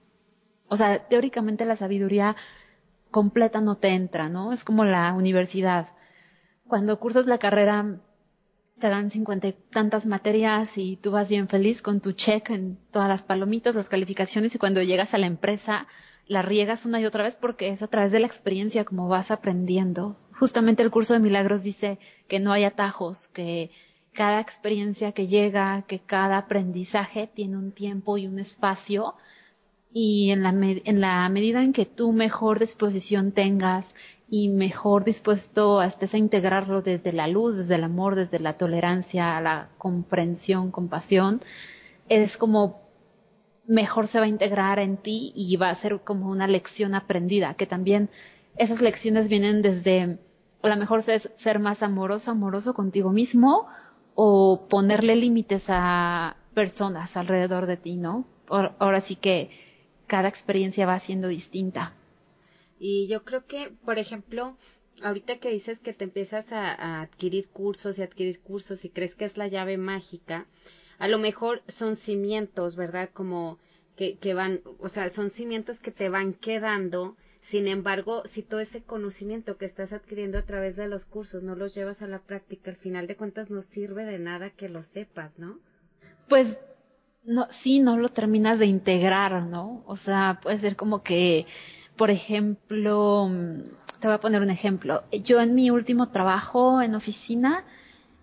[0.68, 2.36] o sea, teóricamente la sabiduría
[3.10, 4.52] completa no te entra, ¿no?
[4.52, 5.88] Es como la universidad.
[6.72, 7.98] Cuando cursas la carrera
[8.78, 12.78] te dan cincuenta y tantas materias y tú vas bien feliz con tu check en
[12.90, 15.86] todas las palomitas, las calificaciones y cuando llegas a la empresa
[16.26, 19.30] la riegas una y otra vez porque es a través de la experiencia como vas
[19.30, 20.16] aprendiendo.
[20.32, 23.70] Justamente el curso de milagros dice que no hay atajos, que
[24.14, 29.14] cada experiencia que llega, que cada aprendizaje tiene un tiempo y un espacio
[29.92, 33.94] y en la, en la medida en que tú mejor disposición tengas
[34.34, 38.54] y mejor dispuesto a estés a integrarlo desde la luz, desde el amor, desde la
[38.54, 41.40] tolerancia, la comprensión, compasión,
[42.08, 42.80] es como
[43.66, 47.52] mejor se va a integrar en ti y va a ser como una lección aprendida,
[47.52, 48.08] que también
[48.56, 50.18] esas lecciones vienen desde
[50.62, 53.66] a lo mejor ser, ser más amoroso, amoroso contigo mismo
[54.14, 58.24] o ponerle límites a personas alrededor de ti, ¿no?
[58.48, 59.50] Ahora sí que
[60.06, 61.92] cada experiencia va siendo distinta.
[62.84, 64.56] Y yo creo que, por ejemplo,
[65.04, 69.24] ahorita que dices que te empiezas a, adquirir cursos y adquirir cursos y crees que
[69.24, 70.46] es la llave mágica,
[70.98, 73.10] a lo mejor son cimientos, ¿verdad?
[73.12, 73.60] Como
[73.94, 77.16] que, que van, o sea, son cimientos que te van quedando.
[77.40, 81.54] Sin embargo, si todo ese conocimiento que estás adquiriendo a través de los cursos no
[81.54, 84.82] los llevas a la práctica, al final de cuentas no sirve de nada que lo
[84.82, 85.60] sepas, ¿no?
[86.28, 86.58] Pues
[87.22, 89.84] no, sí, no lo terminas de integrar, ¿no?
[89.86, 91.46] O sea, puede ser como que
[91.96, 93.30] por ejemplo,
[94.00, 95.04] te voy a poner un ejemplo.
[95.12, 97.64] Yo en mi último trabajo en oficina,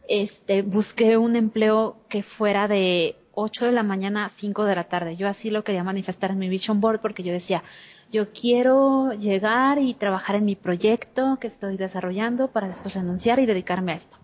[0.08, 4.86] este, busqué un empleo que fuera de 8 de la mañana a 5 de la
[4.86, 5.16] tarde.
[5.16, 7.64] Yo así lo quería manifestar en mi vision board porque yo decía,
[8.12, 13.46] yo quiero llegar y trabajar en mi proyecto que estoy desarrollando para después renunciar y
[13.46, 14.18] dedicarme a esto.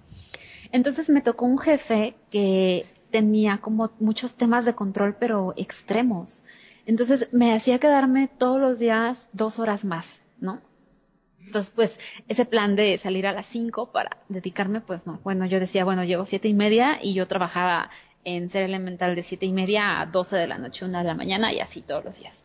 [0.72, 6.44] Entonces me tocó un jefe que tenía como muchos temas de control pero extremos.
[6.86, 10.62] Entonces me hacía quedarme todos los días dos horas más, ¿no?
[11.46, 15.20] Entonces, pues, ese plan de salir a las cinco para dedicarme, pues no.
[15.24, 17.92] Bueno, yo decía, bueno, llego siete y media y yo trabajaba
[18.24, 21.14] en ser elemental de siete y media a doce de la noche, una de la
[21.14, 22.44] mañana y así todos los días.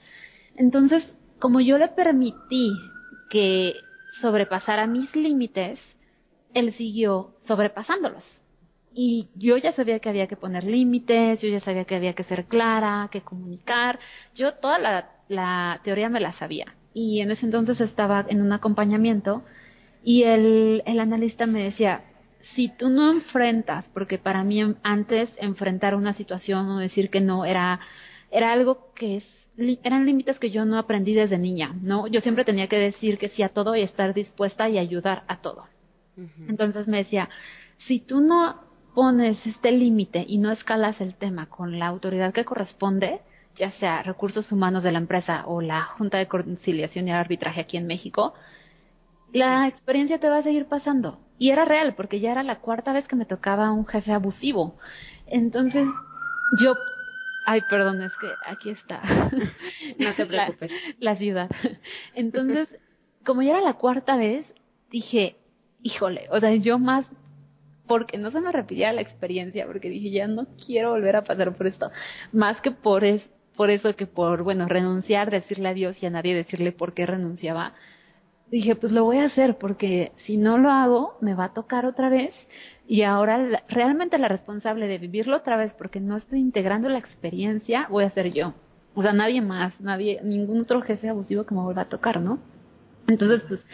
[0.57, 2.73] Entonces, como yo le permití
[3.31, 3.73] que
[4.13, 5.97] sobrepasara mis límites,
[6.53, 8.43] él siguió sobrepasándolos.
[8.93, 12.25] Y yo ya sabía que había que poner límites, yo ya sabía que había que
[12.25, 14.01] ser clara, que comunicar.
[14.35, 14.79] Yo toda
[15.29, 16.75] la, teoría me la sabía.
[16.93, 19.45] Y en ese entonces estaba en un acompañamiento
[20.03, 22.03] y el, el analista me decía,
[22.41, 27.45] si tú no enfrentas, porque para mí antes enfrentar una situación o decir que no
[27.45, 27.81] era,
[28.31, 32.07] era algo que es, eran límites que yo no aprendí desde niña, ¿no?
[32.07, 35.41] Yo siempre tenía que decir que sí a todo y estar dispuesta y ayudar a
[35.41, 35.67] todo.
[36.49, 37.31] Entonces me decía,
[37.77, 42.45] si tú no pones este límite y no escalas el tema con la autoridad que
[42.45, 43.21] corresponde,
[43.57, 47.77] ya sea recursos humanos de la empresa o la Junta de Conciliación y Arbitraje aquí
[47.77, 48.35] en México,
[49.33, 51.21] la experiencia te va a seguir pasando.
[51.39, 54.77] Y era real, porque ya era la cuarta vez que me tocaba un jefe abusivo.
[55.27, 55.87] Entonces,
[56.61, 56.75] yo,
[57.47, 59.01] ay, perdón, es que aquí está.
[59.99, 60.73] no te preocupes.
[60.99, 61.51] la ciudad.
[62.15, 62.77] Entonces,
[63.25, 64.53] como ya era la cuarta vez,
[64.91, 65.37] dije,
[65.83, 67.07] híjole, o sea, yo más
[67.91, 71.57] porque no se me repitiera la experiencia, porque dije, ya no quiero volver a pasar
[71.57, 71.91] por esto,
[72.31, 76.33] más que por, es, por eso que por, bueno, renunciar, decirle adiós y a nadie
[76.33, 77.75] decirle por qué renunciaba,
[78.49, 81.85] dije, pues lo voy a hacer, porque si no lo hago, me va a tocar
[81.85, 82.47] otra vez,
[82.87, 87.89] y ahora realmente la responsable de vivirlo otra vez, porque no estoy integrando la experiencia,
[87.91, 88.55] voy a ser yo.
[88.95, 92.39] O sea, nadie más, nadie, ningún otro jefe abusivo que me vuelva a tocar, ¿no?
[93.07, 93.67] Entonces, pues,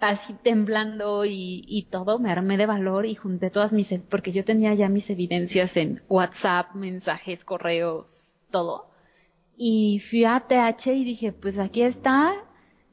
[0.00, 4.44] así temblando y, y, todo, me armé de valor y junté todas mis, porque yo
[4.44, 8.90] tenía ya mis evidencias en WhatsApp, mensajes, correos, todo.
[9.56, 12.32] Y fui a TH y dije, pues aquí está,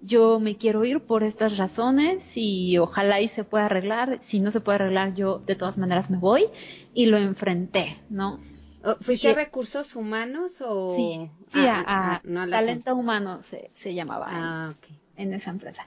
[0.02, 4.20] yo me quiero ir por estas razones y ojalá y se pueda arreglar.
[4.22, 6.46] Si no se puede arreglar, yo de todas maneras me voy
[6.94, 8.40] y lo enfrenté, ¿no?
[8.84, 10.96] Oh, ¿Fuiste a recursos humanos o...?
[10.96, 14.28] Sí, sí, a, talento humano se, se llamaba.
[14.30, 14.88] Ah, ok.
[15.20, 15.86] En esa empresa.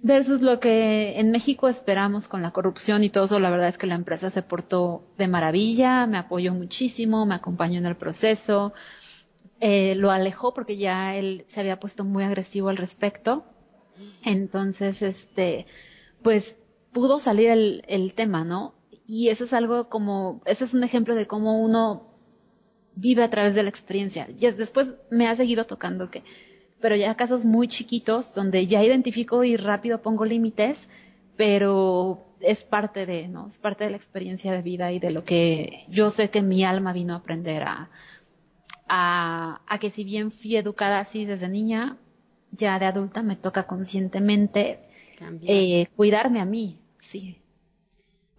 [0.00, 3.78] Versus lo que en México esperamos con la corrupción y todo eso, la verdad es
[3.78, 8.72] que la empresa se portó de maravilla, me apoyó muchísimo, me acompañó en el proceso,
[9.60, 13.44] eh, lo alejó porque ya él se había puesto muy agresivo al respecto.
[14.22, 15.66] Entonces, este,
[16.22, 16.56] pues
[16.92, 18.74] pudo salir el, el tema, ¿no?
[19.04, 22.08] Y eso es algo como, ese es un ejemplo de cómo uno
[22.94, 24.28] vive a través de la experiencia.
[24.28, 26.22] Y después me ha seguido tocando que,
[26.80, 30.88] pero ya casos muy chiquitos donde ya identifico y rápido pongo límites,
[31.36, 33.48] pero es parte de, ¿no?
[33.48, 36.64] Es parte de la experiencia de vida y de lo que yo sé que mi
[36.64, 37.90] alma vino a aprender a,
[38.88, 41.98] a, a que si bien fui educada así desde niña,
[42.52, 44.80] ya de adulta me toca conscientemente
[45.42, 47.38] eh, cuidarme a mí, sí.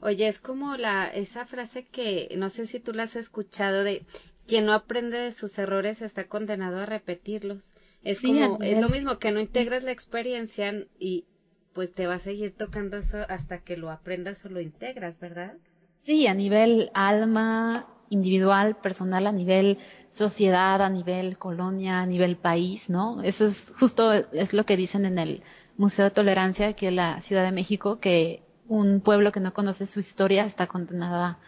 [0.02, 4.06] Oye, es como la esa frase que no sé si tú la has escuchado de
[4.48, 7.74] quien no aprende de sus errores está condenado a repetirlos.
[8.04, 11.26] Es como es lo mismo que no integras la experiencia y
[11.74, 15.56] pues te va a seguir tocando eso hasta que lo aprendas o lo integras, ¿verdad?
[15.98, 22.90] Sí, a nivel alma individual, personal, a nivel sociedad, a nivel colonia, a nivel país,
[22.90, 23.22] ¿no?
[23.22, 25.44] Eso es justo es lo que dicen en el
[25.78, 29.86] Museo de Tolerancia aquí en la Ciudad de México que un pueblo que no conoce
[29.86, 31.40] su historia está condenada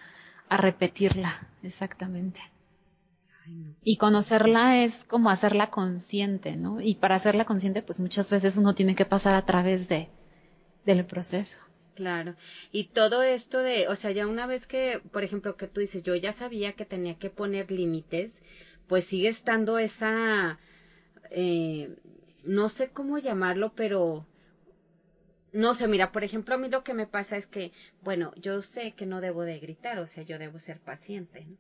[0.50, 2.42] a repetirla, exactamente.
[3.84, 6.82] Y conocerla es como hacerla consciente, ¿no?
[6.82, 10.10] Y para hacerla consciente, pues muchas veces uno tiene que pasar a través de
[10.86, 11.58] del proceso.
[11.96, 12.36] Claro.
[12.72, 16.04] Y todo esto de, o sea, ya una vez que, por ejemplo, que tú dices,
[16.04, 18.42] yo ya sabía que tenía que poner límites,
[18.88, 20.58] pues sigue estando esa,
[21.32, 21.96] eh,
[22.44, 24.26] no sé cómo llamarlo, pero
[25.54, 28.62] no sé, mira, por ejemplo, a mí lo que me pasa es que, bueno, yo
[28.62, 31.58] sé que no debo de gritar, o sea, yo debo ser paciente, ¿no?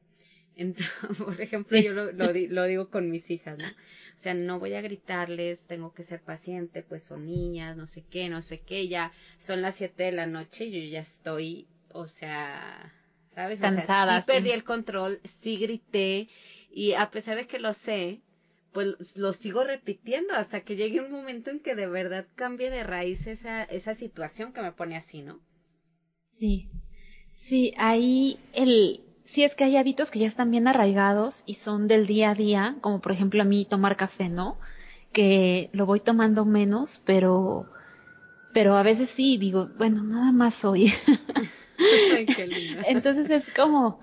[0.55, 3.67] Entonces, por ejemplo, yo lo, lo, digo con mis hijas, ¿no?
[3.67, 8.03] O sea, no voy a gritarles, tengo que ser paciente, pues son niñas, no sé
[8.09, 11.67] qué, no sé qué, ya son las siete de la noche y yo ya estoy,
[11.93, 12.93] o sea,
[13.29, 13.59] ¿sabes?
[13.61, 16.27] Cansada, sí perdí el control, sí grité
[16.69, 18.21] y a pesar de que lo sé,
[18.71, 22.83] pues lo sigo repitiendo hasta que llegue un momento en que de verdad cambie de
[22.83, 25.39] raíz esa, esa situación que me pone así, ¿no?
[26.31, 26.69] Sí,
[27.35, 31.87] sí, ahí el, sí es que hay hábitos que ya están bien arraigados y son
[31.87, 34.57] del día a día, como por ejemplo a mí tomar café, ¿no?
[35.11, 37.65] Que lo voy tomando menos, pero,
[38.53, 40.91] pero a veces sí digo, bueno, nada más hoy.
[42.87, 43.99] Entonces es como,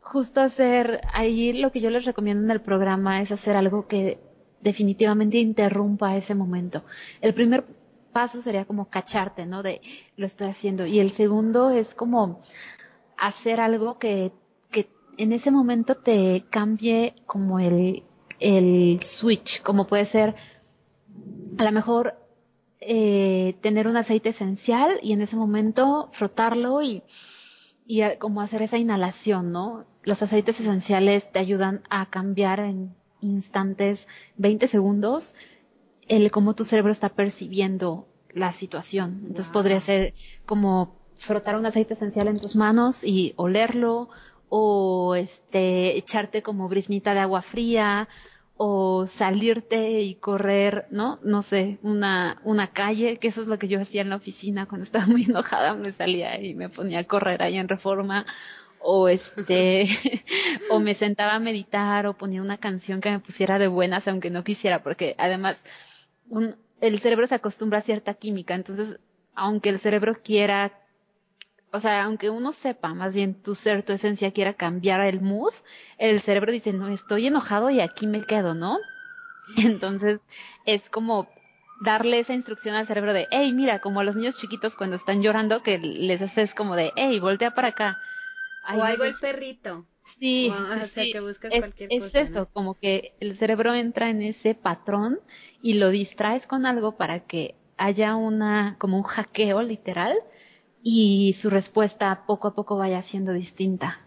[0.00, 4.18] justo hacer, ahí lo que yo les recomiendo en el programa es hacer algo que
[4.60, 6.84] definitivamente interrumpa ese momento.
[7.20, 7.64] El primer
[8.12, 9.62] paso sería como cacharte, ¿no?
[9.62, 9.80] De
[10.16, 10.86] lo estoy haciendo.
[10.86, 12.40] Y el segundo es como
[13.16, 14.32] hacer algo que
[15.18, 18.04] en ese momento te cambie como el,
[18.38, 20.34] el switch, como puede ser
[21.58, 22.14] a lo mejor
[22.80, 27.02] eh, tener un aceite esencial y en ese momento frotarlo y,
[27.86, 29.84] y como hacer esa inhalación, ¿no?
[30.04, 35.34] los aceites esenciales te ayudan a cambiar en instantes, 20 segundos,
[36.08, 39.20] el cómo tu cerebro está percibiendo la situación.
[39.22, 40.14] Entonces podría ser
[40.46, 44.08] como frotar un aceite esencial en tus manos y olerlo,
[44.50, 48.08] o este, echarte como brisnita de agua fría,
[48.62, 51.18] o salirte y correr, ¿no?
[51.22, 54.66] No sé, una, una calle, que eso es lo que yo hacía en la oficina
[54.66, 58.26] cuando estaba muy enojada, me salía y me ponía a correr ahí en reforma,
[58.80, 59.84] o este
[60.70, 64.30] o me sentaba a meditar o ponía una canción que me pusiera de buenas aunque
[64.30, 65.64] no quisiera porque además
[66.28, 68.98] un, el cerebro se acostumbra a cierta química entonces
[69.34, 70.72] aunque el cerebro quiera
[71.72, 75.52] o sea, aunque uno sepa, más bien tu ser, tu esencia quiera cambiar el mood,
[75.98, 78.78] el cerebro dice, no, estoy enojado y aquí me quedo, ¿no?
[79.56, 80.20] Entonces,
[80.66, 81.28] es como
[81.80, 85.22] darle esa instrucción al cerebro de, hey, mira, como a los niños chiquitos cuando están
[85.22, 87.98] llorando, que les haces como de, hey, voltea para acá
[88.76, 89.86] o algo el perrito.
[90.04, 90.52] Sí,
[91.88, 95.20] es, eso, como que el cerebro entra en ese patrón
[95.62, 100.18] y lo distraes con algo para que haya una, como un hackeo literal
[100.82, 103.98] y su respuesta poco a poco vaya siendo distinta.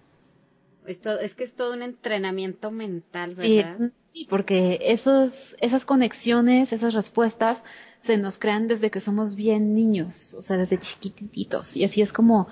[0.85, 3.77] Esto, es que es todo un entrenamiento mental, ¿verdad?
[3.77, 7.63] Sí, sí, porque esos, esas conexiones, esas respuestas
[8.01, 11.77] se nos crean desde que somos bien niños, o sea, desde chiquititos.
[11.77, 12.47] Y así es como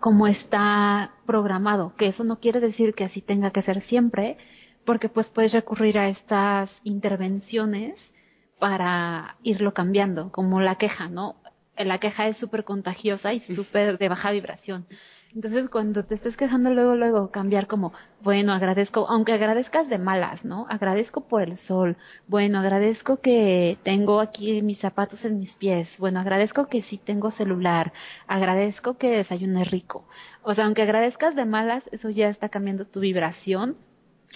[0.00, 4.38] como está programado, que eso no quiere decir que así tenga que ser siempre,
[4.84, 8.14] porque pues puedes recurrir a estas intervenciones
[8.58, 11.36] para irlo cambiando, como la queja, ¿no?
[11.84, 14.86] La queja es súper contagiosa y súper de baja vibración.
[15.32, 20.44] Entonces, cuando te estés quejando, luego, luego cambiar como, bueno, agradezco, aunque agradezcas de malas,
[20.44, 20.66] ¿no?
[20.68, 21.96] Agradezco por el sol.
[22.26, 25.98] Bueno, agradezco que tengo aquí mis zapatos en mis pies.
[25.98, 27.92] Bueno, agradezco que sí tengo celular.
[28.26, 30.04] Agradezco que desayune rico.
[30.42, 33.76] O sea, aunque agradezcas de malas, eso ya está cambiando tu vibración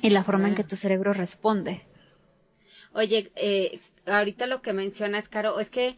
[0.01, 1.83] y la forma en que tu cerebro responde.
[2.93, 5.97] Oye, eh, ahorita lo que mencionas, Caro, es que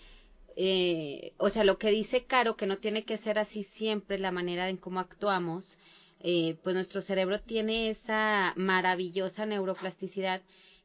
[0.56, 4.30] eh, o sea, lo que dice Caro, que no tiene que ser así siempre la
[4.30, 5.78] manera en cómo actuamos,
[6.20, 10.40] eh, pues nuestro cerebro tiene esa maravillosa neuroplasticidad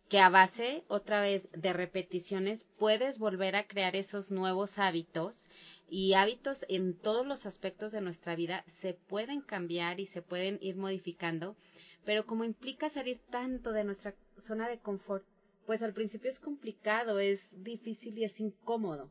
[0.09, 5.47] que a base, otra vez, de repeticiones, puedes volver a crear esos nuevos hábitos
[5.89, 10.57] y hábitos en todos los aspectos de nuestra vida se pueden cambiar y se pueden
[10.61, 11.55] ir modificando,
[12.03, 15.23] pero como implica salir tanto de nuestra zona de confort,
[15.65, 19.09] pues al principio es complicado, es difícil y es incómodo.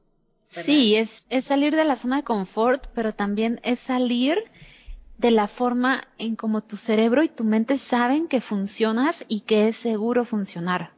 [0.50, 4.36] Sí, es, es salir de la zona de confort, pero también es salir
[5.16, 9.68] de la forma en como tu cerebro y tu mente saben que funcionas y que
[9.68, 10.92] es seguro funcionar.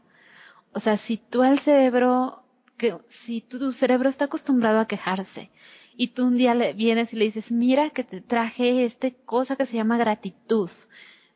[0.72, 2.44] O sea, si tú el cerebro,
[2.78, 5.50] que, si tu, cerebro está acostumbrado a quejarse
[5.96, 9.56] y tú un día le vienes y le dices, mira que te traje este cosa
[9.56, 10.70] que se llama gratitud,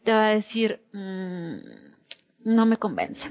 [0.05, 1.57] te va a decir, mm,
[2.45, 3.29] no me convence.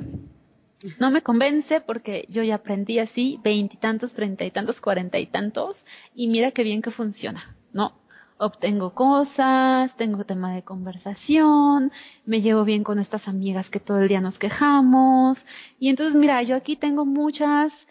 [1.00, 5.86] No me convence porque yo ya aprendí así, veintitantos, treinta y tantos, cuarenta y tantos,
[6.14, 7.94] y mira qué bien que funciona, ¿no?
[8.38, 11.92] Obtengo cosas, tengo tema de conversación,
[12.26, 15.46] me llevo bien con estas amigas que todo el día nos quejamos,
[15.80, 17.88] y entonces mira, yo aquí tengo muchos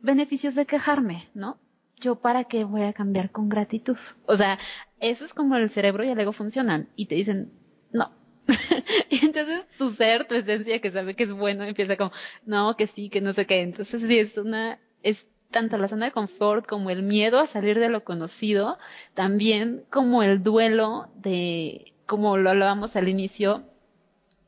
[0.00, 1.58] beneficios de quejarme, ¿no?
[1.98, 3.96] Yo para qué voy a cambiar con gratitud.
[4.26, 4.58] O sea,
[5.00, 7.50] eso es como el cerebro y el ego funcionan, y te dicen,
[7.90, 8.10] no,
[9.10, 12.12] y entonces tu ser, tu esencia que sabe que es bueno, empieza como,
[12.44, 13.62] no, que sí, que no sé qué.
[13.62, 17.78] Entonces sí, es una, es tanto la zona de confort como el miedo a salir
[17.78, 18.78] de lo conocido,
[19.14, 23.64] también como el duelo de, como lo hablábamos al inicio,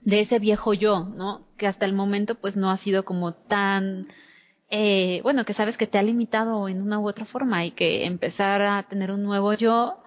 [0.01, 1.47] de ese viejo yo, ¿no?
[1.57, 4.09] Que hasta el momento pues no ha sido como tan,
[4.71, 8.07] eh, bueno, que sabes que te ha limitado en una u otra forma y que
[8.07, 10.03] empezar a tener un nuevo yo,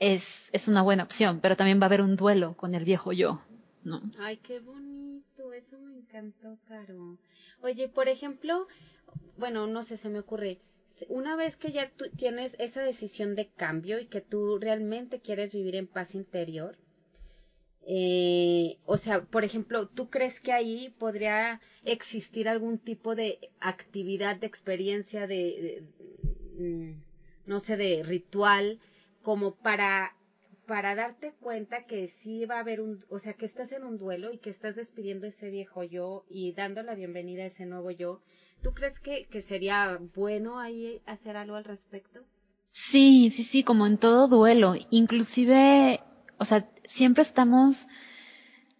[0.00, 3.12] es, es una buena opción, pero también va a haber un duelo con el viejo
[3.12, 3.42] yo,
[3.84, 4.02] ¿no?
[4.18, 7.18] Ay, qué bonito, eso me encantó, Caro.
[7.62, 8.66] Oye, por ejemplo,
[9.36, 10.60] bueno, no sé, se me ocurre,
[11.08, 15.52] una vez que ya tú tienes esa decisión de cambio y que tú realmente quieres
[15.52, 16.76] vivir en paz interior,
[17.90, 24.36] eh, o sea, por ejemplo, ¿tú crees que ahí podría existir algún tipo de actividad,
[24.36, 25.84] de experiencia, de,
[26.58, 26.90] mm,
[27.46, 28.78] no sé, de ritual
[29.28, 30.14] como para
[30.66, 33.98] para darte cuenta que sí va a haber un, o sea, que estás en un
[33.98, 37.90] duelo y que estás despidiendo ese viejo yo y dando la bienvenida a ese nuevo
[37.90, 38.22] yo,
[38.62, 42.20] ¿tú crees que, que sería bueno ahí hacer algo al respecto?
[42.70, 46.00] Sí, sí, sí, como en todo duelo, inclusive,
[46.38, 47.86] o sea, siempre estamos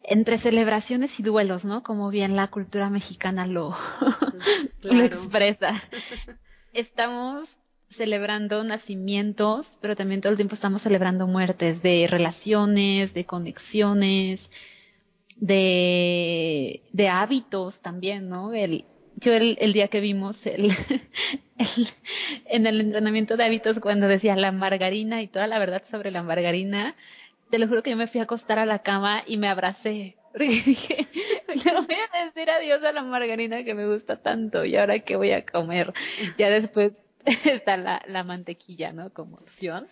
[0.02, 1.82] entre celebraciones y duelos, ¿no?
[1.82, 3.76] Como bien la cultura mexicana lo,
[4.80, 5.74] lo expresa.
[6.72, 7.50] Estamos
[7.90, 14.50] celebrando nacimientos, pero también todo el tiempo estamos celebrando muertes de relaciones, de conexiones,
[15.36, 18.52] de, de hábitos también, ¿no?
[18.52, 18.84] El,
[19.16, 20.70] yo el, el día que vimos el,
[22.46, 26.22] en el entrenamiento de hábitos cuando decía la margarina y toda la verdad sobre la
[26.22, 26.94] margarina,
[27.50, 30.16] te lo juro que yo me fui a acostar a la cama y me abracé.
[30.32, 31.08] Porque dije,
[31.48, 35.16] le voy a decir adiós a la margarina que me gusta tanto y ahora qué
[35.16, 35.92] voy a comer.
[36.36, 36.92] Ya después
[37.44, 39.10] está la, la mantequilla, ¿no?
[39.12, 39.86] Como opción.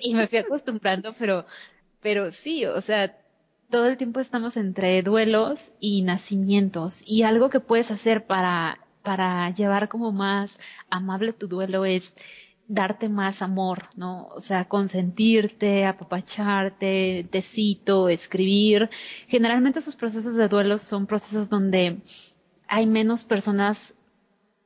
[0.00, 1.46] Y me fui acostumbrando, pero,
[2.00, 3.16] pero sí, o sea,
[3.70, 7.02] todo el tiempo estamos entre duelos y nacimientos.
[7.06, 10.58] Y algo que puedes hacer para, para llevar como más
[10.90, 12.14] amable tu duelo es
[12.66, 14.28] darte más amor, ¿no?
[14.28, 18.88] O sea, consentirte, apapacharte, tecito, escribir.
[19.28, 21.98] Generalmente esos procesos de duelo son procesos donde
[22.66, 23.93] hay menos personas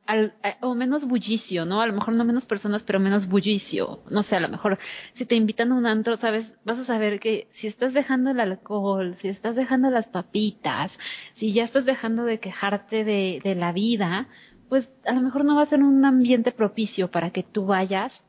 [0.08, 0.32] al,
[0.62, 1.82] o menos bullicio, ¿no?
[1.82, 4.02] A lo mejor no menos personas, pero menos bullicio.
[4.08, 4.78] No sé, a lo mejor
[5.12, 8.40] si te invitan a un antro, sabes, vas a saber que si estás dejando el
[8.40, 10.98] alcohol, si estás dejando las papitas,
[11.34, 14.28] si ya estás dejando de quejarte de, de la vida,
[14.70, 18.24] pues a lo mejor no va a ser un ambiente propicio para que tú vayas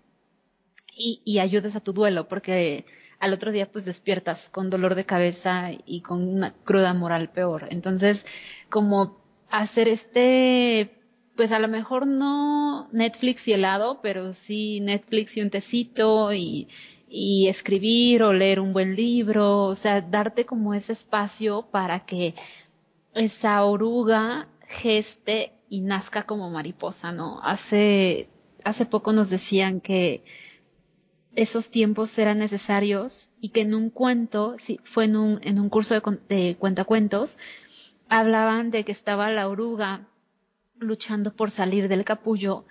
[0.94, 2.86] y, y ayudes a tu duelo, porque
[3.20, 7.68] al otro día pues despiertas con dolor de cabeza y con una cruda moral peor.
[7.72, 8.26] Entonces,
[8.70, 10.99] como hacer este
[11.40, 16.68] pues a lo mejor no Netflix y helado, pero sí Netflix y un tecito y,
[17.08, 22.36] y escribir o leer un buen libro, o sea, darte como ese espacio para que
[23.14, 27.40] esa oruga geste y nazca como mariposa, ¿no?
[27.42, 28.28] Hace,
[28.66, 30.26] hace poco nos decían que
[31.38, 35.70] esos tiempos eran necesarios y que en un cuento, sí, fue en un, en un
[35.70, 37.38] curso de, de cuentacuentos,
[38.10, 40.09] hablaban de que estaba la oruga
[40.80, 42.66] luchando por salir del capullo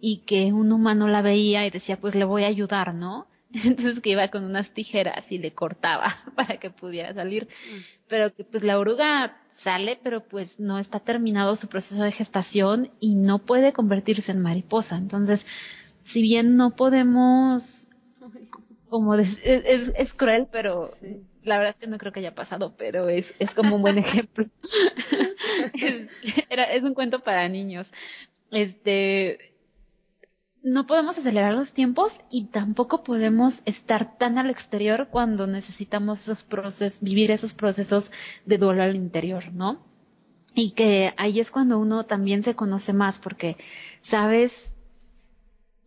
[0.00, 3.26] y que un humano la veía y decía, pues le voy a ayudar, ¿no?
[3.52, 7.44] Entonces que iba con unas tijeras y le cortaba para que pudiera salir.
[7.44, 7.76] Mm.
[8.08, 12.90] Pero que pues la oruga sale, pero pues no está terminado su proceso de gestación
[13.00, 14.96] y no puede convertirse en mariposa.
[14.96, 15.46] Entonces,
[16.02, 17.88] si bien no podemos,
[18.88, 20.90] como es, es, cruel, pero
[21.44, 23.98] la verdad es que no creo que haya pasado, pero es, es como un buen
[23.98, 24.46] ejemplo.
[25.74, 26.08] es,
[26.50, 27.90] era, es un cuento para niños.
[28.50, 29.52] Este,
[30.62, 36.42] no podemos acelerar los tiempos y tampoco podemos estar tan al exterior cuando necesitamos esos
[36.44, 38.12] procesos, vivir esos procesos
[38.46, 39.84] de duelo al interior, ¿no?
[40.54, 43.56] Y que ahí es cuando uno también se conoce más porque
[44.02, 44.74] sabes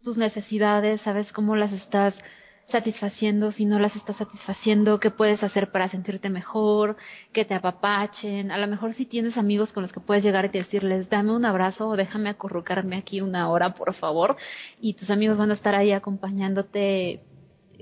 [0.03, 2.20] tus necesidades, sabes cómo las estás
[2.66, 6.97] satisfaciendo, si no las estás satisfaciendo, qué puedes hacer para sentirte mejor,
[7.32, 8.51] que te apapachen.
[8.51, 11.45] A lo mejor si tienes amigos con los que puedes llegar y decirles, dame un
[11.45, 14.36] abrazo o déjame acurrucarme aquí una hora, por favor.
[14.82, 17.24] Y tus amigos van a estar ahí acompañándote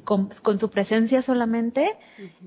[0.04, 1.98] con, su presencia solamente,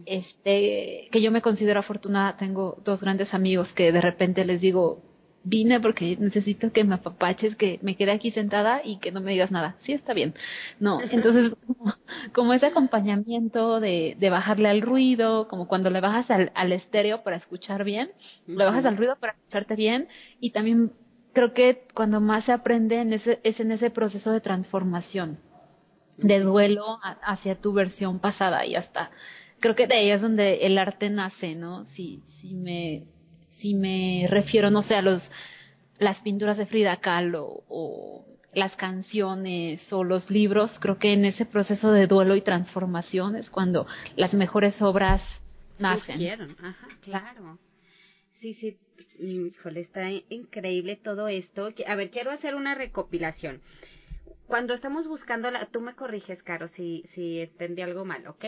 [0.05, 5.03] este, que yo me considero afortunada, tengo dos grandes amigos que de repente les digo,
[5.47, 9.31] vine porque necesito que me apapaches, que me quede aquí sentada y que no me
[9.31, 9.77] digas nada.
[9.79, 10.35] Sí, está bien.
[10.81, 11.57] No, entonces,
[12.33, 17.23] como, ese acompañamiento de, de, bajarle al ruido, como cuando le bajas al, al estéreo
[17.23, 18.11] para escuchar bien,
[18.47, 20.09] le bajas al ruido para escucharte bien
[20.41, 20.93] y también
[21.33, 25.39] creo que cuando más se aprende en ese, es en ese proceso de transformación,
[26.19, 29.11] de duelo hacia tu versión pasada y hasta
[29.61, 31.85] creo que de ahí es donde el arte nace, ¿no?
[31.85, 33.07] Si, si me
[33.57, 35.33] si me refiero, no sé, a los,
[35.99, 41.47] las pinturas de Frida Kahlo o las canciones o los libros, creo que en ese
[41.47, 45.41] proceso de duelo y transformación es cuando las mejores obras
[45.81, 46.57] nacen.
[46.61, 47.59] Ajá, claro.
[48.31, 48.77] Sí, sí,
[49.19, 51.71] híjole, está increíble todo esto.
[51.87, 53.63] A ver, quiero hacer una recopilación.
[54.47, 58.45] Cuando estamos buscando, la, tú me corriges, Caro, si, si entendí algo mal, ¿ok?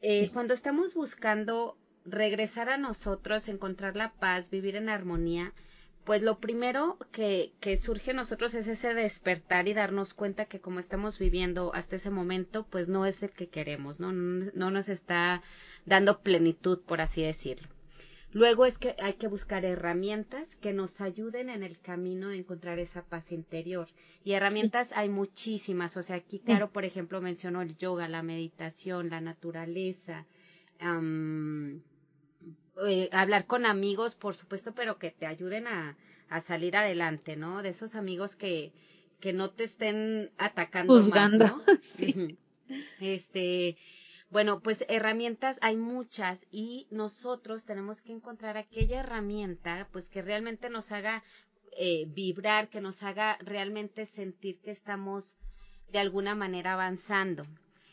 [0.00, 5.52] Eh, Cuando estamos buscando regresar a nosotros, encontrar la paz, vivir en armonía,
[6.04, 10.58] pues lo primero que, que surge en nosotros es ese despertar y darnos cuenta que
[10.58, 14.12] como estamos viviendo hasta ese momento, pues no es el que queremos, ¿no?
[14.12, 15.42] No, no nos está
[15.84, 17.68] dando plenitud, por así decirlo.
[18.32, 22.78] Luego es que hay que buscar herramientas que nos ayuden en el camino de encontrar
[22.78, 23.88] esa paz interior.
[24.22, 25.96] Y herramientas hay muchísimas.
[25.96, 30.26] O sea, aquí, Caro, por ejemplo, mencionó el yoga, la meditación, la naturaleza,
[30.80, 31.80] eh,
[33.12, 35.96] hablar con amigos, por supuesto, pero que te ayuden a,
[36.28, 37.62] a salir adelante, ¿no?
[37.62, 38.72] De esos amigos que,
[39.20, 41.46] que no te estén atacando Juzgando.
[41.46, 41.64] ¿no?
[41.96, 42.38] sí.
[43.00, 43.76] Este,
[44.30, 50.68] bueno, pues herramientas hay muchas y nosotros tenemos que encontrar aquella herramienta, pues que realmente
[50.68, 51.22] nos haga
[51.72, 55.38] eh, vibrar, que nos haga realmente sentir que estamos
[55.90, 57.46] de alguna manera avanzando.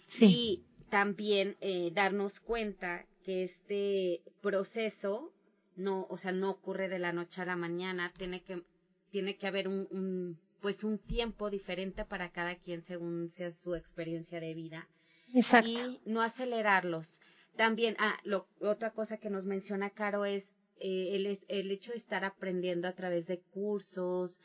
[0.07, 0.25] Sí.
[0.25, 5.31] Y también eh, darnos cuenta que este proceso
[5.75, 8.63] no, o sea, no ocurre de la noche a la mañana, tiene que,
[9.11, 13.75] tiene que haber un, un pues un tiempo diferente para cada quien según sea su
[13.75, 14.87] experiencia de vida.
[15.33, 15.69] Exacto.
[15.69, 17.19] Y no acelerarlos.
[17.55, 21.97] También, ah, lo, otra cosa que nos menciona Caro es eh, el, el, hecho de
[21.97, 24.41] estar aprendiendo a través de cursos,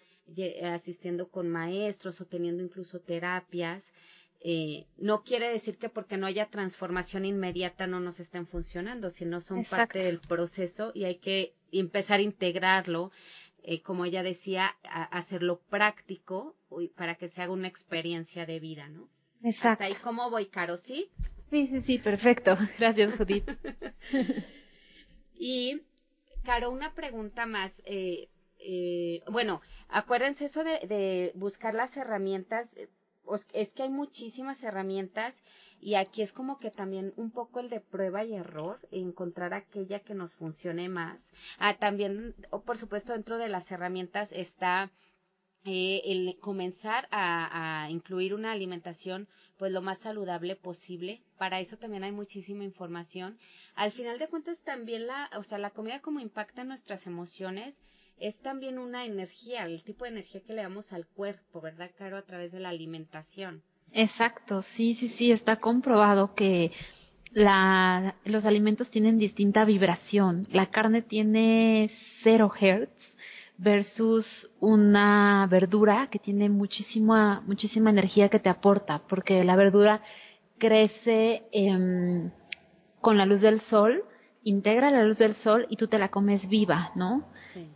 [0.63, 3.93] asistiendo con maestros o teniendo incluso terapias.
[4.43, 9.43] Eh, no quiere decir que porque no haya transformación inmediata no nos estén funcionando, sino
[9.43, 13.13] son parte del proceso y hay que empezar a integrarlo,
[13.63, 16.57] eh, como ella decía, a hacerlo práctico
[16.97, 19.11] para que se haga una experiencia de vida, ¿no?
[19.43, 19.85] Exacto.
[19.85, 20.79] Hasta ahí, ¿cómo voy, Caro?
[20.79, 21.11] ¿Sí?
[21.51, 22.57] Sí, sí, sí, perfecto.
[22.79, 23.51] Gracias, Judith.
[25.35, 25.83] y,
[26.45, 27.83] Caro, una pregunta más.
[27.85, 32.77] Eh, eh, bueno, acuérdense eso de, de buscar las herramientas
[33.53, 35.43] es que hay muchísimas herramientas
[35.81, 40.01] y aquí es como que también un poco el de prueba y error, encontrar aquella
[40.01, 41.33] que nos funcione más.
[41.59, 42.35] Ah, también,
[42.67, 44.91] por supuesto, dentro de las herramientas está
[45.65, 49.29] eh, el comenzar a, a, incluir una alimentación
[49.59, 51.23] pues lo más saludable posible.
[51.37, 53.39] Para eso también hay muchísima información.
[53.75, 57.79] Al final de cuentas también la, o sea, la comida como impacta nuestras emociones
[58.21, 62.17] es también una energía, el tipo de energía que le damos al cuerpo, ¿verdad, Caro?
[62.17, 63.63] A través de la alimentación.
[63.93, 66.71] Exacto, sí, sí, sí, está comprobado que
[67.33, 70.47] la, los alimentos tienen distinta vibración.
[70.53, 73.17] La carne tiene cero hertz,
[73.61, 80.01] versus una verdura que tiene muchísima, muchísima energía que te aporta, porque la verdura
[80.57, 82.31] crece em,
[83.03, 84.05] con la luz del sol,
[84.45, 87.29] integra la luz del sol y tú te la comes viva, ¿no?
[87.53, 87.69] Sí.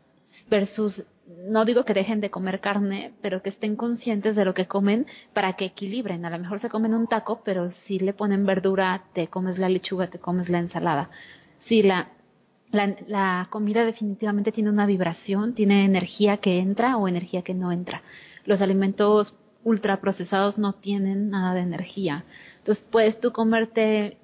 [0.49, 1.05] Versus,
[1.49, 5.07] no digo que dejen de comer carne, pero que estén conscientes de lo que comen
[5.33, 6.25] para que equilibren.
[6.25, 9.69] A lo mejor se comen un taco, pero si le ponen verdura, te comes la
[9.69, 11.11] lechuga, te comes la ensalada.
[11.61, 12.11] Si la,
[12.73, 18.03] la, comida definitivamente tiene una vibración, tiene energía que entra o energía que no entra.
[18.45, 22.25] Los alimentos ultraprocesados no tienen nada de energía.
[22.59, 24.19] Entonces puedes tú comerte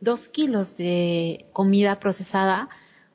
[0.00, 2.68] dos kilos de comida procesada,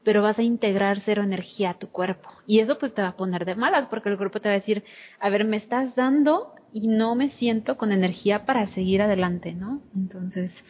[0.04, 2.30] pero vas a integrar cero energía a tu cuerpo.
[2.46, 4.60] Y eso pues te va a poner de malas porque el cuerpo te va a
[4.60, 4.84] decir,
[5.20, 9.82] a ver, me estás dando y no me siento con energía para seguir adelante, ¿no?
[9.96, 10.64] Entonces,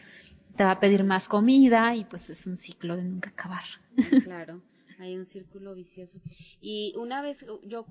[0.55, 3.63] te va a pedir más comida y pues es un ciclo de nunca acabar.
[4.23, 4.61] Claro,
[4.99, 6.19] hay un círculo vicioso.
[6.59, 7.85] Y una vez yo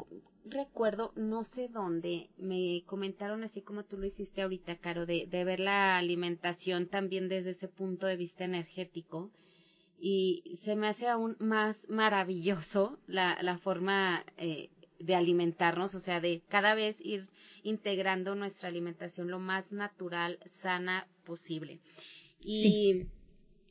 [0.45, 5.45] recuerdo, no sé dónde, me comentaron así como tú lo hiciste ahorita, Caro, de, de
[5.45, 9.31] ver la alimentación también desde ese punto de vista energético.
[10.01, 16.21] Y se me hace aún más maravilloso la, la forma eh, de alimentarnos, o sea,
[16.21, 17.29] de cada vez ir
[17.63, 21.81] integrando nuestra alimentación lo más natural, sana posible.
[22.41, 23.07] Y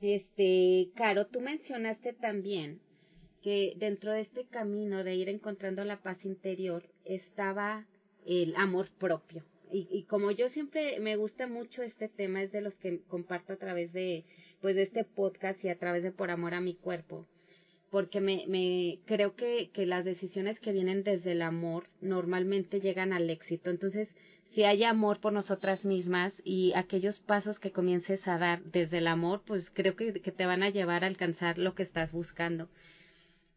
[0.02, 2.80] este, Caro, tú mencionaste también
[3.42, 7.86] que dentro de este camino de ir encontrando la paz interior estaba
[8.26, 9.44] el amor propio.
[9.72, 13.54] Y, y, como yo siempre me gusta mucho este tema, es de los que comparto
[13.54, 14.26] a través de,
[14.62, 17.28] pues, de este podcast y a través de Por Amor a mi Cuerpo.
[17.92, 23.14] Porque me, me creo que, que las decisiones que vienen desde el amor normalmente llegan
[23.14, 23.70] al éxito.
[23.70, 24.16] Entonces,
[24.50, 29.08] si hay amor por nosotras mismas y aquellos pasos que comiences a dar desde el
[29.08, 32.68] amor, pues creo que, te van a llevar a alcanzar lo que estás buscando.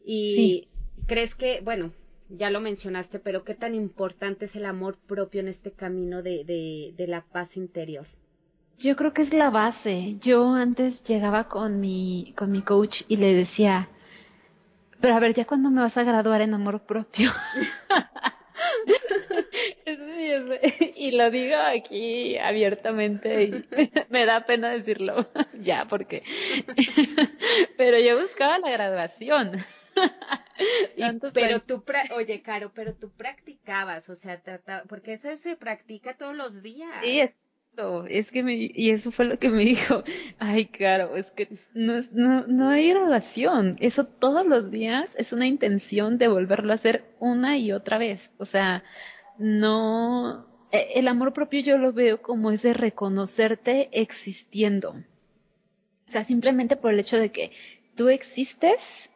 [0.05, 0.69] Y
[1.07, 1.93] crees que, bueno,
[2.29, 6.45] ya lo mencionaste, pero qué tan importante es el amor propio en este camino de,
[6.45, 8.07] de, de la paz interior.
[8.79, 10.17] Yo creo que es la base.
[10.21, 13.89] Yo antes llegaba con mi, con mi coach y le decía,
[15.01, 17.31] pero a ver, ¿ya cuándo me vas a graduar en amor propio?
[20.97, 23.65] y lo digo aquí abiertamente y
[24.11, 25.27] me da pena decirlo
[25.61, 26.23] ya porque
[27.77, 29.53] pero yo buscaba la graduación
[31.33, 31.83] pero tú
[32.15, 34.41] oye Caro pero tú practicabas o sea
[34.89, 36.91] porque eso se practica todos los días.
[37.03, 37.49] Sí es
[38.09, 40.05] es que me, y eso fue lo que me dijo,
[40.39, 45.47] ay, Caro, es que no, no, no hay graduación, eso todos los días es una
[45.47, 48.85] intención de volverlo a hacer una y otra vez, o sea,
[49.39, 54.91] no, e, el amor propio yo lo veo como ese reconocerte existiendo.
[54.91, 57.53] O sea, simplemente por el hecho de que
[57.95, 59.09] tú existes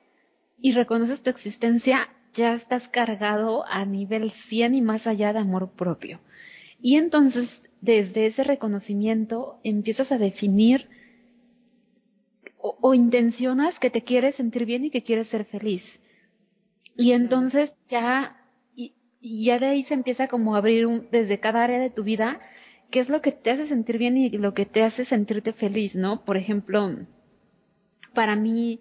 [0.60, 5.70] y reconoces tu existencia, ya estás cargado a nivel 100 y más allá de amor
[5.70, 6.20] propio.
[6.80, 10.88] Y entonces, desde ese reconocimiento, empiezas a definir
[12.58, 16.00] o, o intencionas que te quieres sentir bien y que quieres ser feliz.
[16.96, 18.36] Y entonces ya
[19.28, 22.04] y ya de ahí se empieza como a abrir un, desde cada área de tu
[22.04, 22.40] vida
[22.90, 25.96] qué es lo que te hace sentir bien y lo que te hace sentirte feliz,
[25.96, 26.24] ¿no?
[26.24, 26.94] Por ejemplo,
[28.14, 28.78] para mí,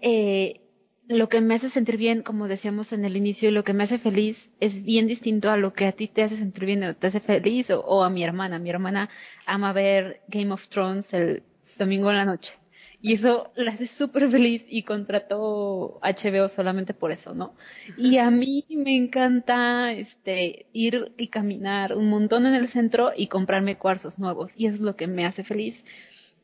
[0.00, 0.60] eh,
[1.08, 3.98] lo que me hace sentir bien, como decíamos en el inicio, lo que me hace
[3.98, 7.06] feliz es bien distinto a lo que a ti te hace sentir bien o te
[7.06, 8.58] hace feliz o, o a mi hermana.
[8.58, 9.08] Mi hermana
[9.46, 11.42] ama ver Game of Thrones el
[11.78, 12.54] domingo en la noche.
[13.00, 17.54] Y eso la hace súper feliz y contrató HBO solamente por eso, ¿no?
[17.96, 23.28] Y a mí me encanta este ir y caminar un montón en el centro y
[23.28, 24.52] comprarme cuarzos nuevos.
[24.56, 25.84] Y eso es lo que me hace feliz.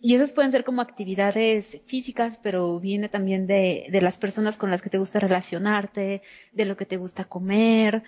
[0.05, 4.69] Y esas pueden ser como actividades físicas, pero viene también de, de las personas con
[4.69, 8.03] las que te gusta relacionarte, de lo que te gusta comer.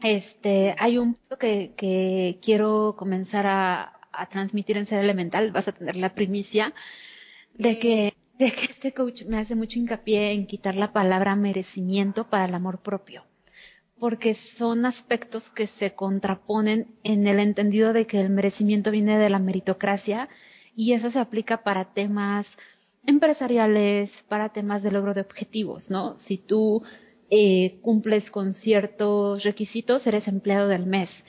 [0.00, 5.66] Este, hay un punto que, que quiero comenzar a, a transmitir en Ser Elemental, vas
[5.66, 6.72] a tener la primicia,
[7.54, 12.30] de que, de que este coach me hace mucho hincapié en quitar la palabra merecimiento
[12.30, 13.24] para el amor propio,
[13.98, 19.30] porque son aspectos que se contraponen en el entendido de que el merecimiento viene de
[19.30, 20.28] la meritocracia
[20.76, 22.56] y eso se aplica para temas
[23.06, 26.18] empresariales, para temas de logro de objetivos, ¿no?
[26.18, 26.82] Si tú
[27.30, 31.24] eh, cumples con ciertos requisitos, eres empleado del mes,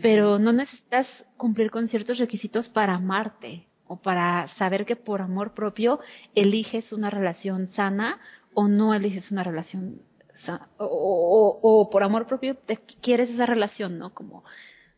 [0.00, 5.52] pero no necesitas cumplir con ciertos requisitos para amarte, o para saber que por amor
[5.52, 6.00] propio
[6.34, 8.20] eliges una relación sana
[8.54, 14.14] o no eliges una relación sana, o, por amor propio te quieres esa relación, ¿no?
[14.14, 14.44] Como,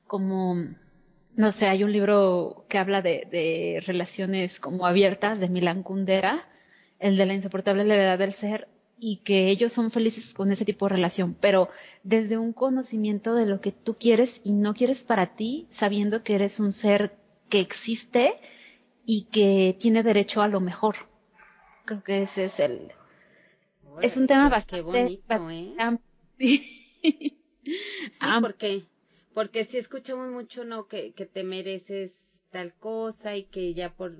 [0.06, 0.56] como,
[1.36, 6.48] no sé, hay un libro que habla de, de relaciones como abiertas de Milan Kundera,
[6.98, 8.68] el de la insoportable levedad del ser,
[8.98, 11.68] y que ellos son felices con ese tipo de relación, pero
[12.02, 16.36] desde un conocimiento de lo que tú quieres y no quieres para ti, sabiendo que
[16.36, 17.16] eres un ser
[17.48, 18.38] que existe
[19.04, 20.96] y que tiene derecho a lo mejor.
[21.84, 22.92] Creo que ese es el...
[24.00, 24.82] es un tema bastante...
[24.82, 25.74] bonito, ¿eh?
[26.38, 27.38] Sí.
[28.10, 28.84] sí, porque,
[29.34, 30.86] porque si escuchamos mucho, ¿no?
[30.86, 34.16] Que, que te mereces tal cosa y que ya por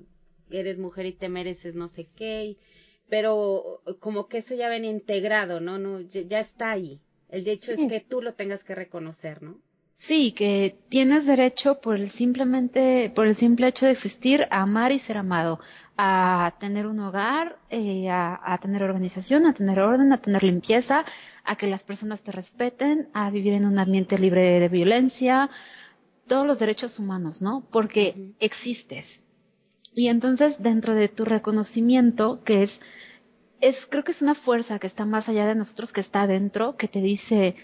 [0.51, 2.57] eres mujer y te mereces no sé qué,
[3.09, 5.77] pero como que eso ya ven integrado, ¿no?
[5.79, 6.99] no ya, está ahí.
[7.29, 9.59] El hecho es que tú lo tengas que reconocer, ¿no?
[9.97, 14.91] Sí, que tienes derecho por el simplemente, por el simple hecho de existir, a amar
[14.91, 15.59] y ser amado,
[15.97, 21.05] a tener un hogar, eh, a, tener organización, a tener orden, a tener limpieza,
[21.45, 25.49] a que las personas te respeten, a vivir en un ambiente libre de, violencia,
[26.27, 27.65] todos los derechos humanos, ¿no?
[27.71, 29.21] Porque existes.
[29.93, 32.81] Y entonces, dentro de tu reconocimiento, que es,
[33.61, 36.75] es, creo que es una fuerza que está más allá de nosotros, que está adentro,
[36.75, 37.55] que te dice,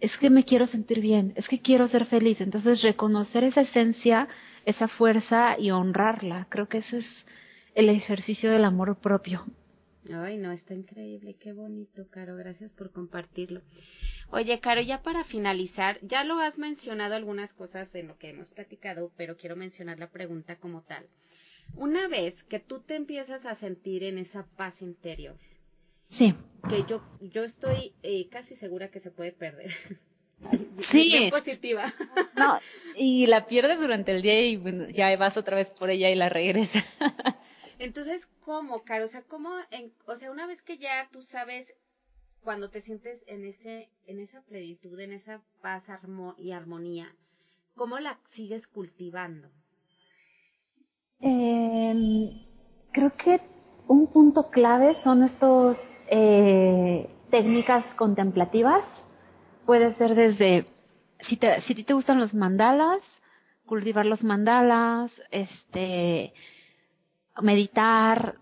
[0.00, 2.40] es que me quiero sentir bien, es que quiero ser feliz.
[2.40, 4.28] Entonces, reconocer esa esencia,
[4.64, 6.46] esa fuerza y honrarla.
[6.50, 7.26] Creo que ese es
[7.74, 9.44] el ejercicio del amor propio.
[10.12, 13.62] Ay, no, está increíble, qué bonito, Caro, gracias por compartirlo.
[14.30, 18.48] Oye, Caro, ya para finalizar, ya lo has mencionado algunas cosas en lo que hemos
[18.50, 21.08] platicado, pero quiero mencionar la pregunta como tal.
[21.74, 25.36] Una vez que tú te empiezas a sentir en esa paz interior,
[26.08, 26.34] Sí.
[26.68, 29.72] Que yo, yo estoy eh, casi segura que se puede perder.
[30.78, 31.28] sí.
[31.30, 31.92] positiva.
[32.36, 32.58] No,
[32.96, 36.14] y la pierdes durante el día y bueno, ya vas otra vez por ella y
[36.14, 36.84] la regresas.
[37.78, 39.04] Entonces, ¿cómo, Caro?
[39.04, 39.50] O sea, ¿cómo,
[40.06, 41.74] o sea, una vez que ya tú sabes
[42.42, 45.88] cuando te sientes en ese, en esa plenitud, en esa paz
[46.38, 47.12] y armonía,
[47.74, 49.50] ¿cómo la sigues cultivando?
[51.20, 52.46] Eh,
[52.92, 53.40] creo que
[53.88, 59.04] un punto clave son estos eh, técnicas contemplativas.
[59.64, 60.66] Puede ser desde,
[61.18, 63.20] si te, si te gustan los mandalas,
[63.64, 66.32] cultivar los mandalas, este,
[67.40, 68.36] meditar,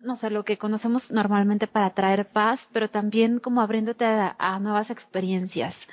[0.00, 4.90] no sé, lo que conocemos normalmente para traer paz, pero también como abriéndote a nuevas
[4.90, 5.88] experiencias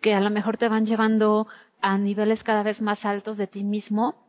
[0.00, 1.48] que a lo mejor te van llevando
[1.80, 4.25] a niveles cada vez más altos de ti mismo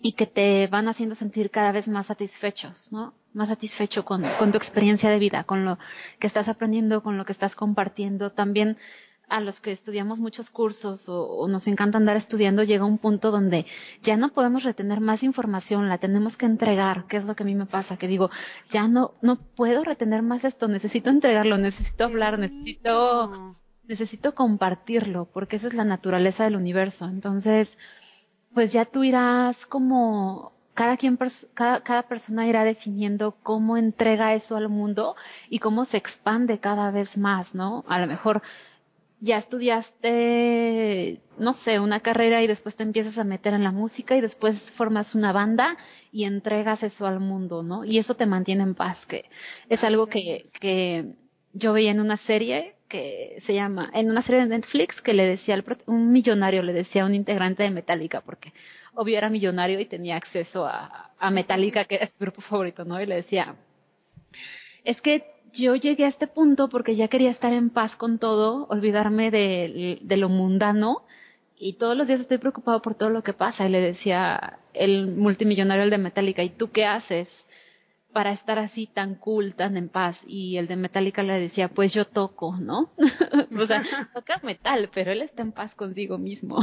[0.00, 3.14] y que te van haciendo sentir cada vez más satisfechos, ¿no?
[3.32, 5.78] Más satisfecho con, con, tu experiencia de vida, con lo
[6.18, 8.30] que estás aprendiendo, con lo que estás compartiendo.
[8.32, 8.78] También
[9.28, 13.66] a los que estudiamos muchos cursos o, nos encanta andar estudiando, llega un punto donde
[14.02, 17.46] ya no podemos retener más información, la tenemos que entregar, que es lo que a
[17.46, 18.30] mí me pasa, que digo,
[18.70, 25.56] ya no, no puedo retener más esto, necesito entregarlo, necesito hablar, necesito, necesito compartirlo, porque
[25.56, 27.06] esa es la naturaleza del universo.
[27.06, 27.76] Entonces,
[28.54, 31.18] pues ya tú irás como cada quien
[31.54, 35.16] cada, cada persona irá definiendo cómo entrega eso al mundo
[35.50, 37.84] y cómo se expande cada vez más, ¿no?
[37.88, 38.42] A lo mejor
[39.20, 44.16] ya estudiaste, no sé, una carrera y después te empiezas a meter en la música
[44.16, 45.76] y después formas una banda
[46.12, 47.84] y entregas eso al mundo, ¿no?
[47.84, 49.24] Y eso te mantiene en paz, que
[49.68, 51.16] es algo que, que
[51.52, 55.26] yo veía en una serie que se llama, en una serie de Netflix que le
[55.26, 58.52] decía, al, un millonario le decía a un integrante de Metallica, porque
[58.94, 63.00] obvio era millonario y tenía acceso a, a Metallica, que era su grupo favorito, ¿no?
[63.00, 63.56] Y le decía,
[64.84, 68.66] es que yo llegué a este punto porque ya quería estar en paz con todo,
[68.70, 71.02] olvidarme de, de lo mundano,
[71.60, 73.66] y todos los días estoy preocupado por todo lo que pasa.
[73.66, 77.47] Y le decía el multimillonario, el de Metallica, ¿y tú qué haces?
[78.12, 80.24] Para estar así tan cool, tan en paz.
[80.26, 82.92] Y el de Metallica le decía, pues yo toco, ¿no?
[83.58, 83.82] o sea,
[84.14, 86.58] toca metal, pero él está en paz consigo mismo.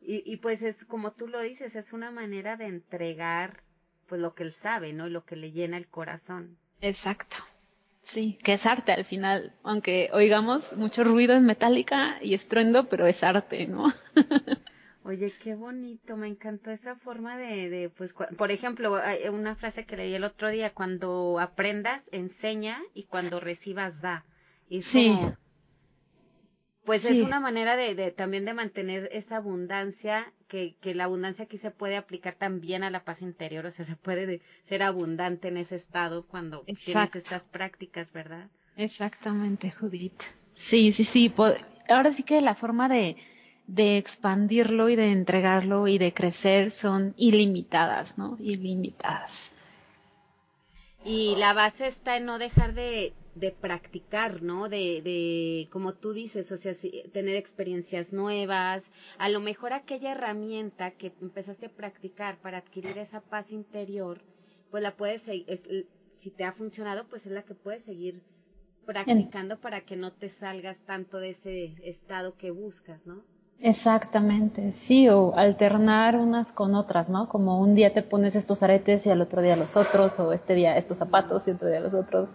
[0.00, 3.62] y, y pues es como tú lo dices, es una manera de entregar
[4.06, 5.06] pues lo que él sabe, ¿no?
[5.06, 6.56] Y lo que le llena el corazón.
[6.80, 7.36] Exacto.
[8.02, 13.04] Sí, que es arte al final, aunque oigamos mucho ruido en Metallica y estruendo, pero
[13.06, 13.92] es arte, ¿no?
[15.06, 19.00] Oye, qué bonito, me encantó esa forma de, de pues, por ejemplo,
[19.32, 24.24] una frase que leí el otro día, cuando aprendas, enseña y cuando recibas, da.
[24.68, 25.16] Y sí.
[26.84, 31.44] pues es una manera de, de, también de mantener esa abundancia, que, que la abundancia
[31.44, 35.46] aquí se puede aplicar también a la paz interior, o sea, se puede ser abundante
[35.48, 38.48] en ese estado cuando tienes estas prácticas, ¿verdad?
[38.76, 40.20] Exactamente, Judith.
[40.54, 41.32] Sí, sí, sí.
[41.88, 43.16] Ahora sí que la forma de,
[43.66, 48.36] de expandirlo y de entregarlo y de crecer son ilimitadas, ¿no?
[48.40, 49.50] Ilimitadas.
[51.04, 54.68] Y la base está en no dejar de, de practicar, ¿no?
[54.68, 56.72] De, de, como tú dices, o sea,
[57.12, 63.20] tener experiencias nuevas, a lo mejor aquella herramienta que empezaste a practicar para adquirir esa
[63.20, 64.20] paz interior,
[64.70, 65.22] pues la puedes
[66.16, 68.22] si te ha funcionado, pues es la que puedes seguir
[68.84, 73.22] practicando para que no te salgas tanto de ese estado que buscas, ¿no?
[73.58, 77.26] Exactamente, sí, o alternar unas con otras, ¿no?
[77.26, 80.54] Como un día te pones estos aretes y al otro día los otros, o este
[80.54, 82.32] día estos zapatos y otro día los otros,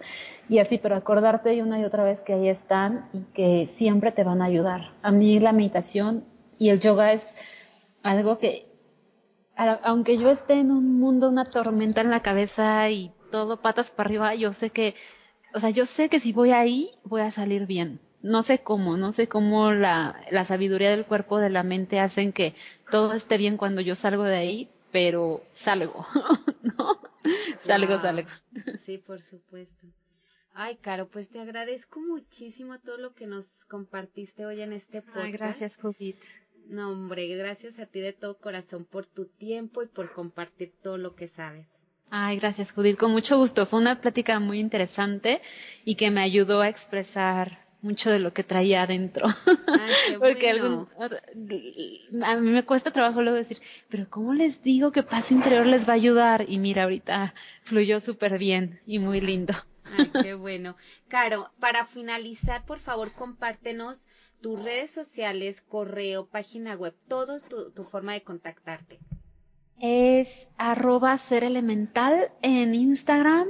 [0.50, 4.24] y así, pero acordarte una y otra vez que ahí están y que siempre te
[4.24, 4.94] van a ayudar.
[5.04, 6.26] A mí la meditación
[6.58, 7.24] y el yoga es
[8.02, 8.66] algo que,
[9.84, 14.08] aunque yo esté en un mundo, una tormenta en la cabeza y todo patas para
[14.08, 14.96] arriba, yo sé que,
[15.54, 18.98] o sea, yo sé que si voy ahí, voy a salir bien no sé cómo,
[18.98, 22.56] no sé cómo la, la sabiduría del cuerpo, de la mente hacen que
[22.90, 26.06] todo esté bien cuando yo salgo de ahí, pero salgo,
[26.64, 27.02] ¿no?
[27.64, 28.30] Salgo, salgo.
[28.86, 29.88] Sí, por supuesto.
[30.54, 35.26] Ay, Caro, pues te agradezco muchísimo todo lo que nos compartiste hoy en este podcast.
[35.26, 36.24] Ay, gracias, Judith.
[36.68, 40.98] No, hombre, gracias a ti de todo corazón por tu tiempo y por compartir todo
[40.98, 41.68] lo que sabes.
[42.10, 42.98] Ay, gracias, Judith.
[42.98, 43.66] Con mucho gusto.
[43.66, 45.42] Fue una plática muy interesante
[45.86, 49.28] y que me ayudó a expresar mucho de lo que traía adentro.
[50.20, 53.60] Porque a mí me cuesta trabajo luego decir,
[53.90, 56.46] pero ¿cómo les digo que paso interior les va a ayudar?
[56.48, 59.54] Y mira, ahorita fluyó súper bien y muy lindo.
[59.98, 60.76] Ay, qué bueno.
[61.08, 64.08] Caro, para finalizar, por favor, compártenos
[64.42, 69.00] tus redes sociales, correo, página web, todo tu, tu forma de contactarte.
[69.80, 73.48] Es arroba ser elemental en Instagram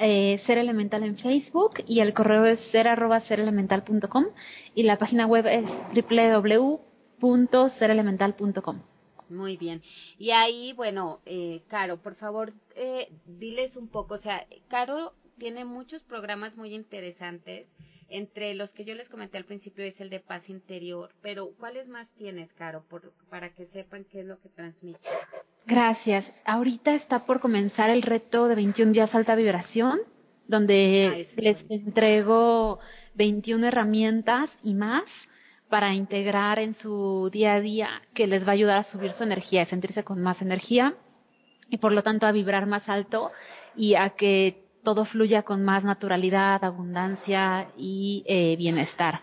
[0.00, 4.26] eh, Ser Elemental en Facebook y el correo es ser arroba serelemental.com
[4.74, 8.82] y la página web es www.serelemental.com.
[9.28, 9.82] Muy bien.
[10.18, 15.64] Y ahí, bueno, eh, Caro, por favor, eh, diles un poco, o sea, Caro tiene
[15.64, 17.74] muchos programas muy interesantes.
[18.14, 21.88] Entre los que yo les comenté al principio es el de paz interior, pero ¿cuáles
[21.88, 25.00] más tienes, Caro, por, para que sepan qué es lo que transmites?
[25.64, 26.30] Gracias.
[26.44, 30.00] Ahorita está por comenzar el reto de 21 días alta vibración,
[30.46, 32.80] donde les entrego
[33.14, 35.28] 21 herramientas y más
[35.70, 39.22] para integrar en su día a día que les va a ayudar a subir su
[39.22, 40.94] energía, a sentirse con más energía
[41.70, 43.32] y por lo tanto a vibrar más alto
[43.74, 49.20] y a que todo fluya con más naturalidad, abundancia y eh, bienestar.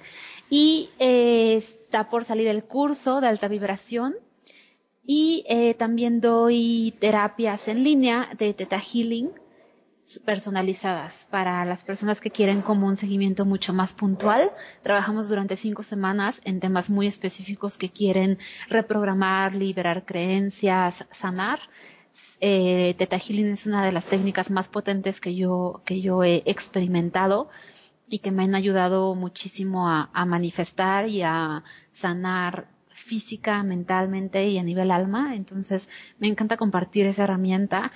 [0.49, 4.15] Y eh, está por salir el curso de alta vibración
[5.05, 9.31] y eh, también doy terapias en línea de Teta Healing
[10.25, 14.51] personalizadas para las personas que quieren como un seguimiento mucho más puntual.
[14.81, 18.39] Trabajamos durante cinco semanas en temas muy específicos que quieren
[18.69, 21.59] reprogramar, liberar creencias, sanar.
[22.41, 26.43] Eh, Teta Healing es una de las técnicas más potentes que yo, que yo he
[26.45, 27.49] experimentado
[28.07, 32.67] y que me han ayudado muchísimo a, a manifestar y a sanar
[32.99, 35.35] física, mentalmente y a nivel alma.
[35.35, 35.89] Entonces,
[36.19, 37.91] me encanta compartir esa herramienta.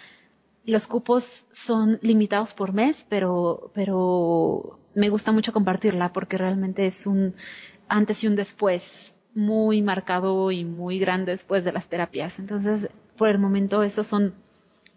[0.66, 7.06] Los cupos son limitados por mes, pero, pero me gusta mucho compartirla porque realmente es
[7.06, 7.34] un
[7.88, 12.40] antes y un después muy marcado y muy grande después de las terapias.
[12.40, 14.34] Entonces, por el momento, esos son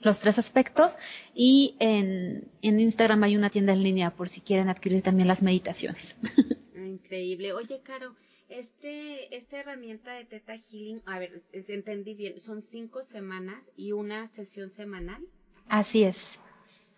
[0.01, 0.97] los tres aspectos.
[1.35, 5.43] Y en, en Instagram hay una tienda en línea por si quieren adquirir también las
[5.43, 6.17] meditaciones.
[6.77, 7.53] Increíble.
[7.53, 8.15] Oye, Caro,
[8.49, 14.27] este, esta herramienta de Teta Healing, a ver, entendí bien, son cinco semanas y una
[14.29, 15.23] sesión semanal.
[15.69, 16.39] Así es,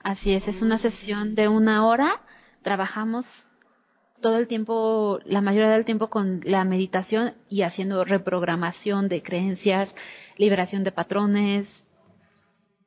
[0.00, 0.78] así es, es una mm.
[0.78, 2.22] sesión de una hora,
[2.62, 3.48] trabajamos
[4.20, 9.94] todo el tiempo, la mayoría del tiempo con la meditación y haciendo reprogramación de creencias,
[10.38, 11.86] liberación de patrones,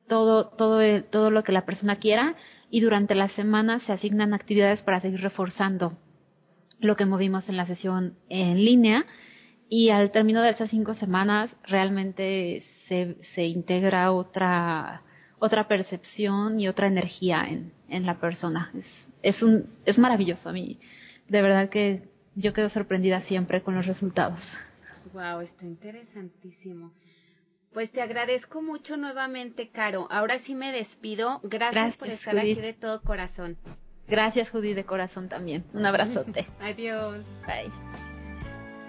[0.08, 2.34] todo, todo, todo lo que la persona quiera
[2.70, 5.96] y durante la semana se asignan actividades para seguir reforzando
[6.80, 9.06] lo que movimos en la sesión en línea
[9.68, 15.02] y al término de esas cinco semanas realmente se, se integra otra,
[15.38, 18.70] otra percepción y otra energía en, en la persona.
[18.76, 20.78] Es, es, un, es maravilloso a mí.
[21.28, 24.58] De verdad que yo quedo sorprendida siempre con los resultados.
[25.14, 26.92] Wow, está interesantísimo.
[27.72, 30.06] Pues te agradezco mucho nuevamente, Caro.
[30.10, 31.40] Ahora sí me despido.
[31.42, 33.56] Gracias, por estar aquí de todo corazón.
[34.08, 35.64] Gracias, Judy, de corazón también.
[35.72, 36.46] Un abrazote.
[36.60, 37.24] Adiós.
[37.46, 37.70] Bye.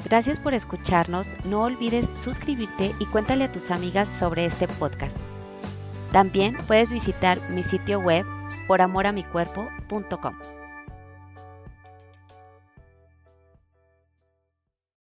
[0.05, 1.25] Gracias por escucharnos.
[1.45, 5.15] No olvides suscribirte y cuéntale a tus amigas sobre este podcast.
[6.11, 8.25] También puedes visitar mi sitio web
[8.67, 10.62] poramoramicuerpo.com.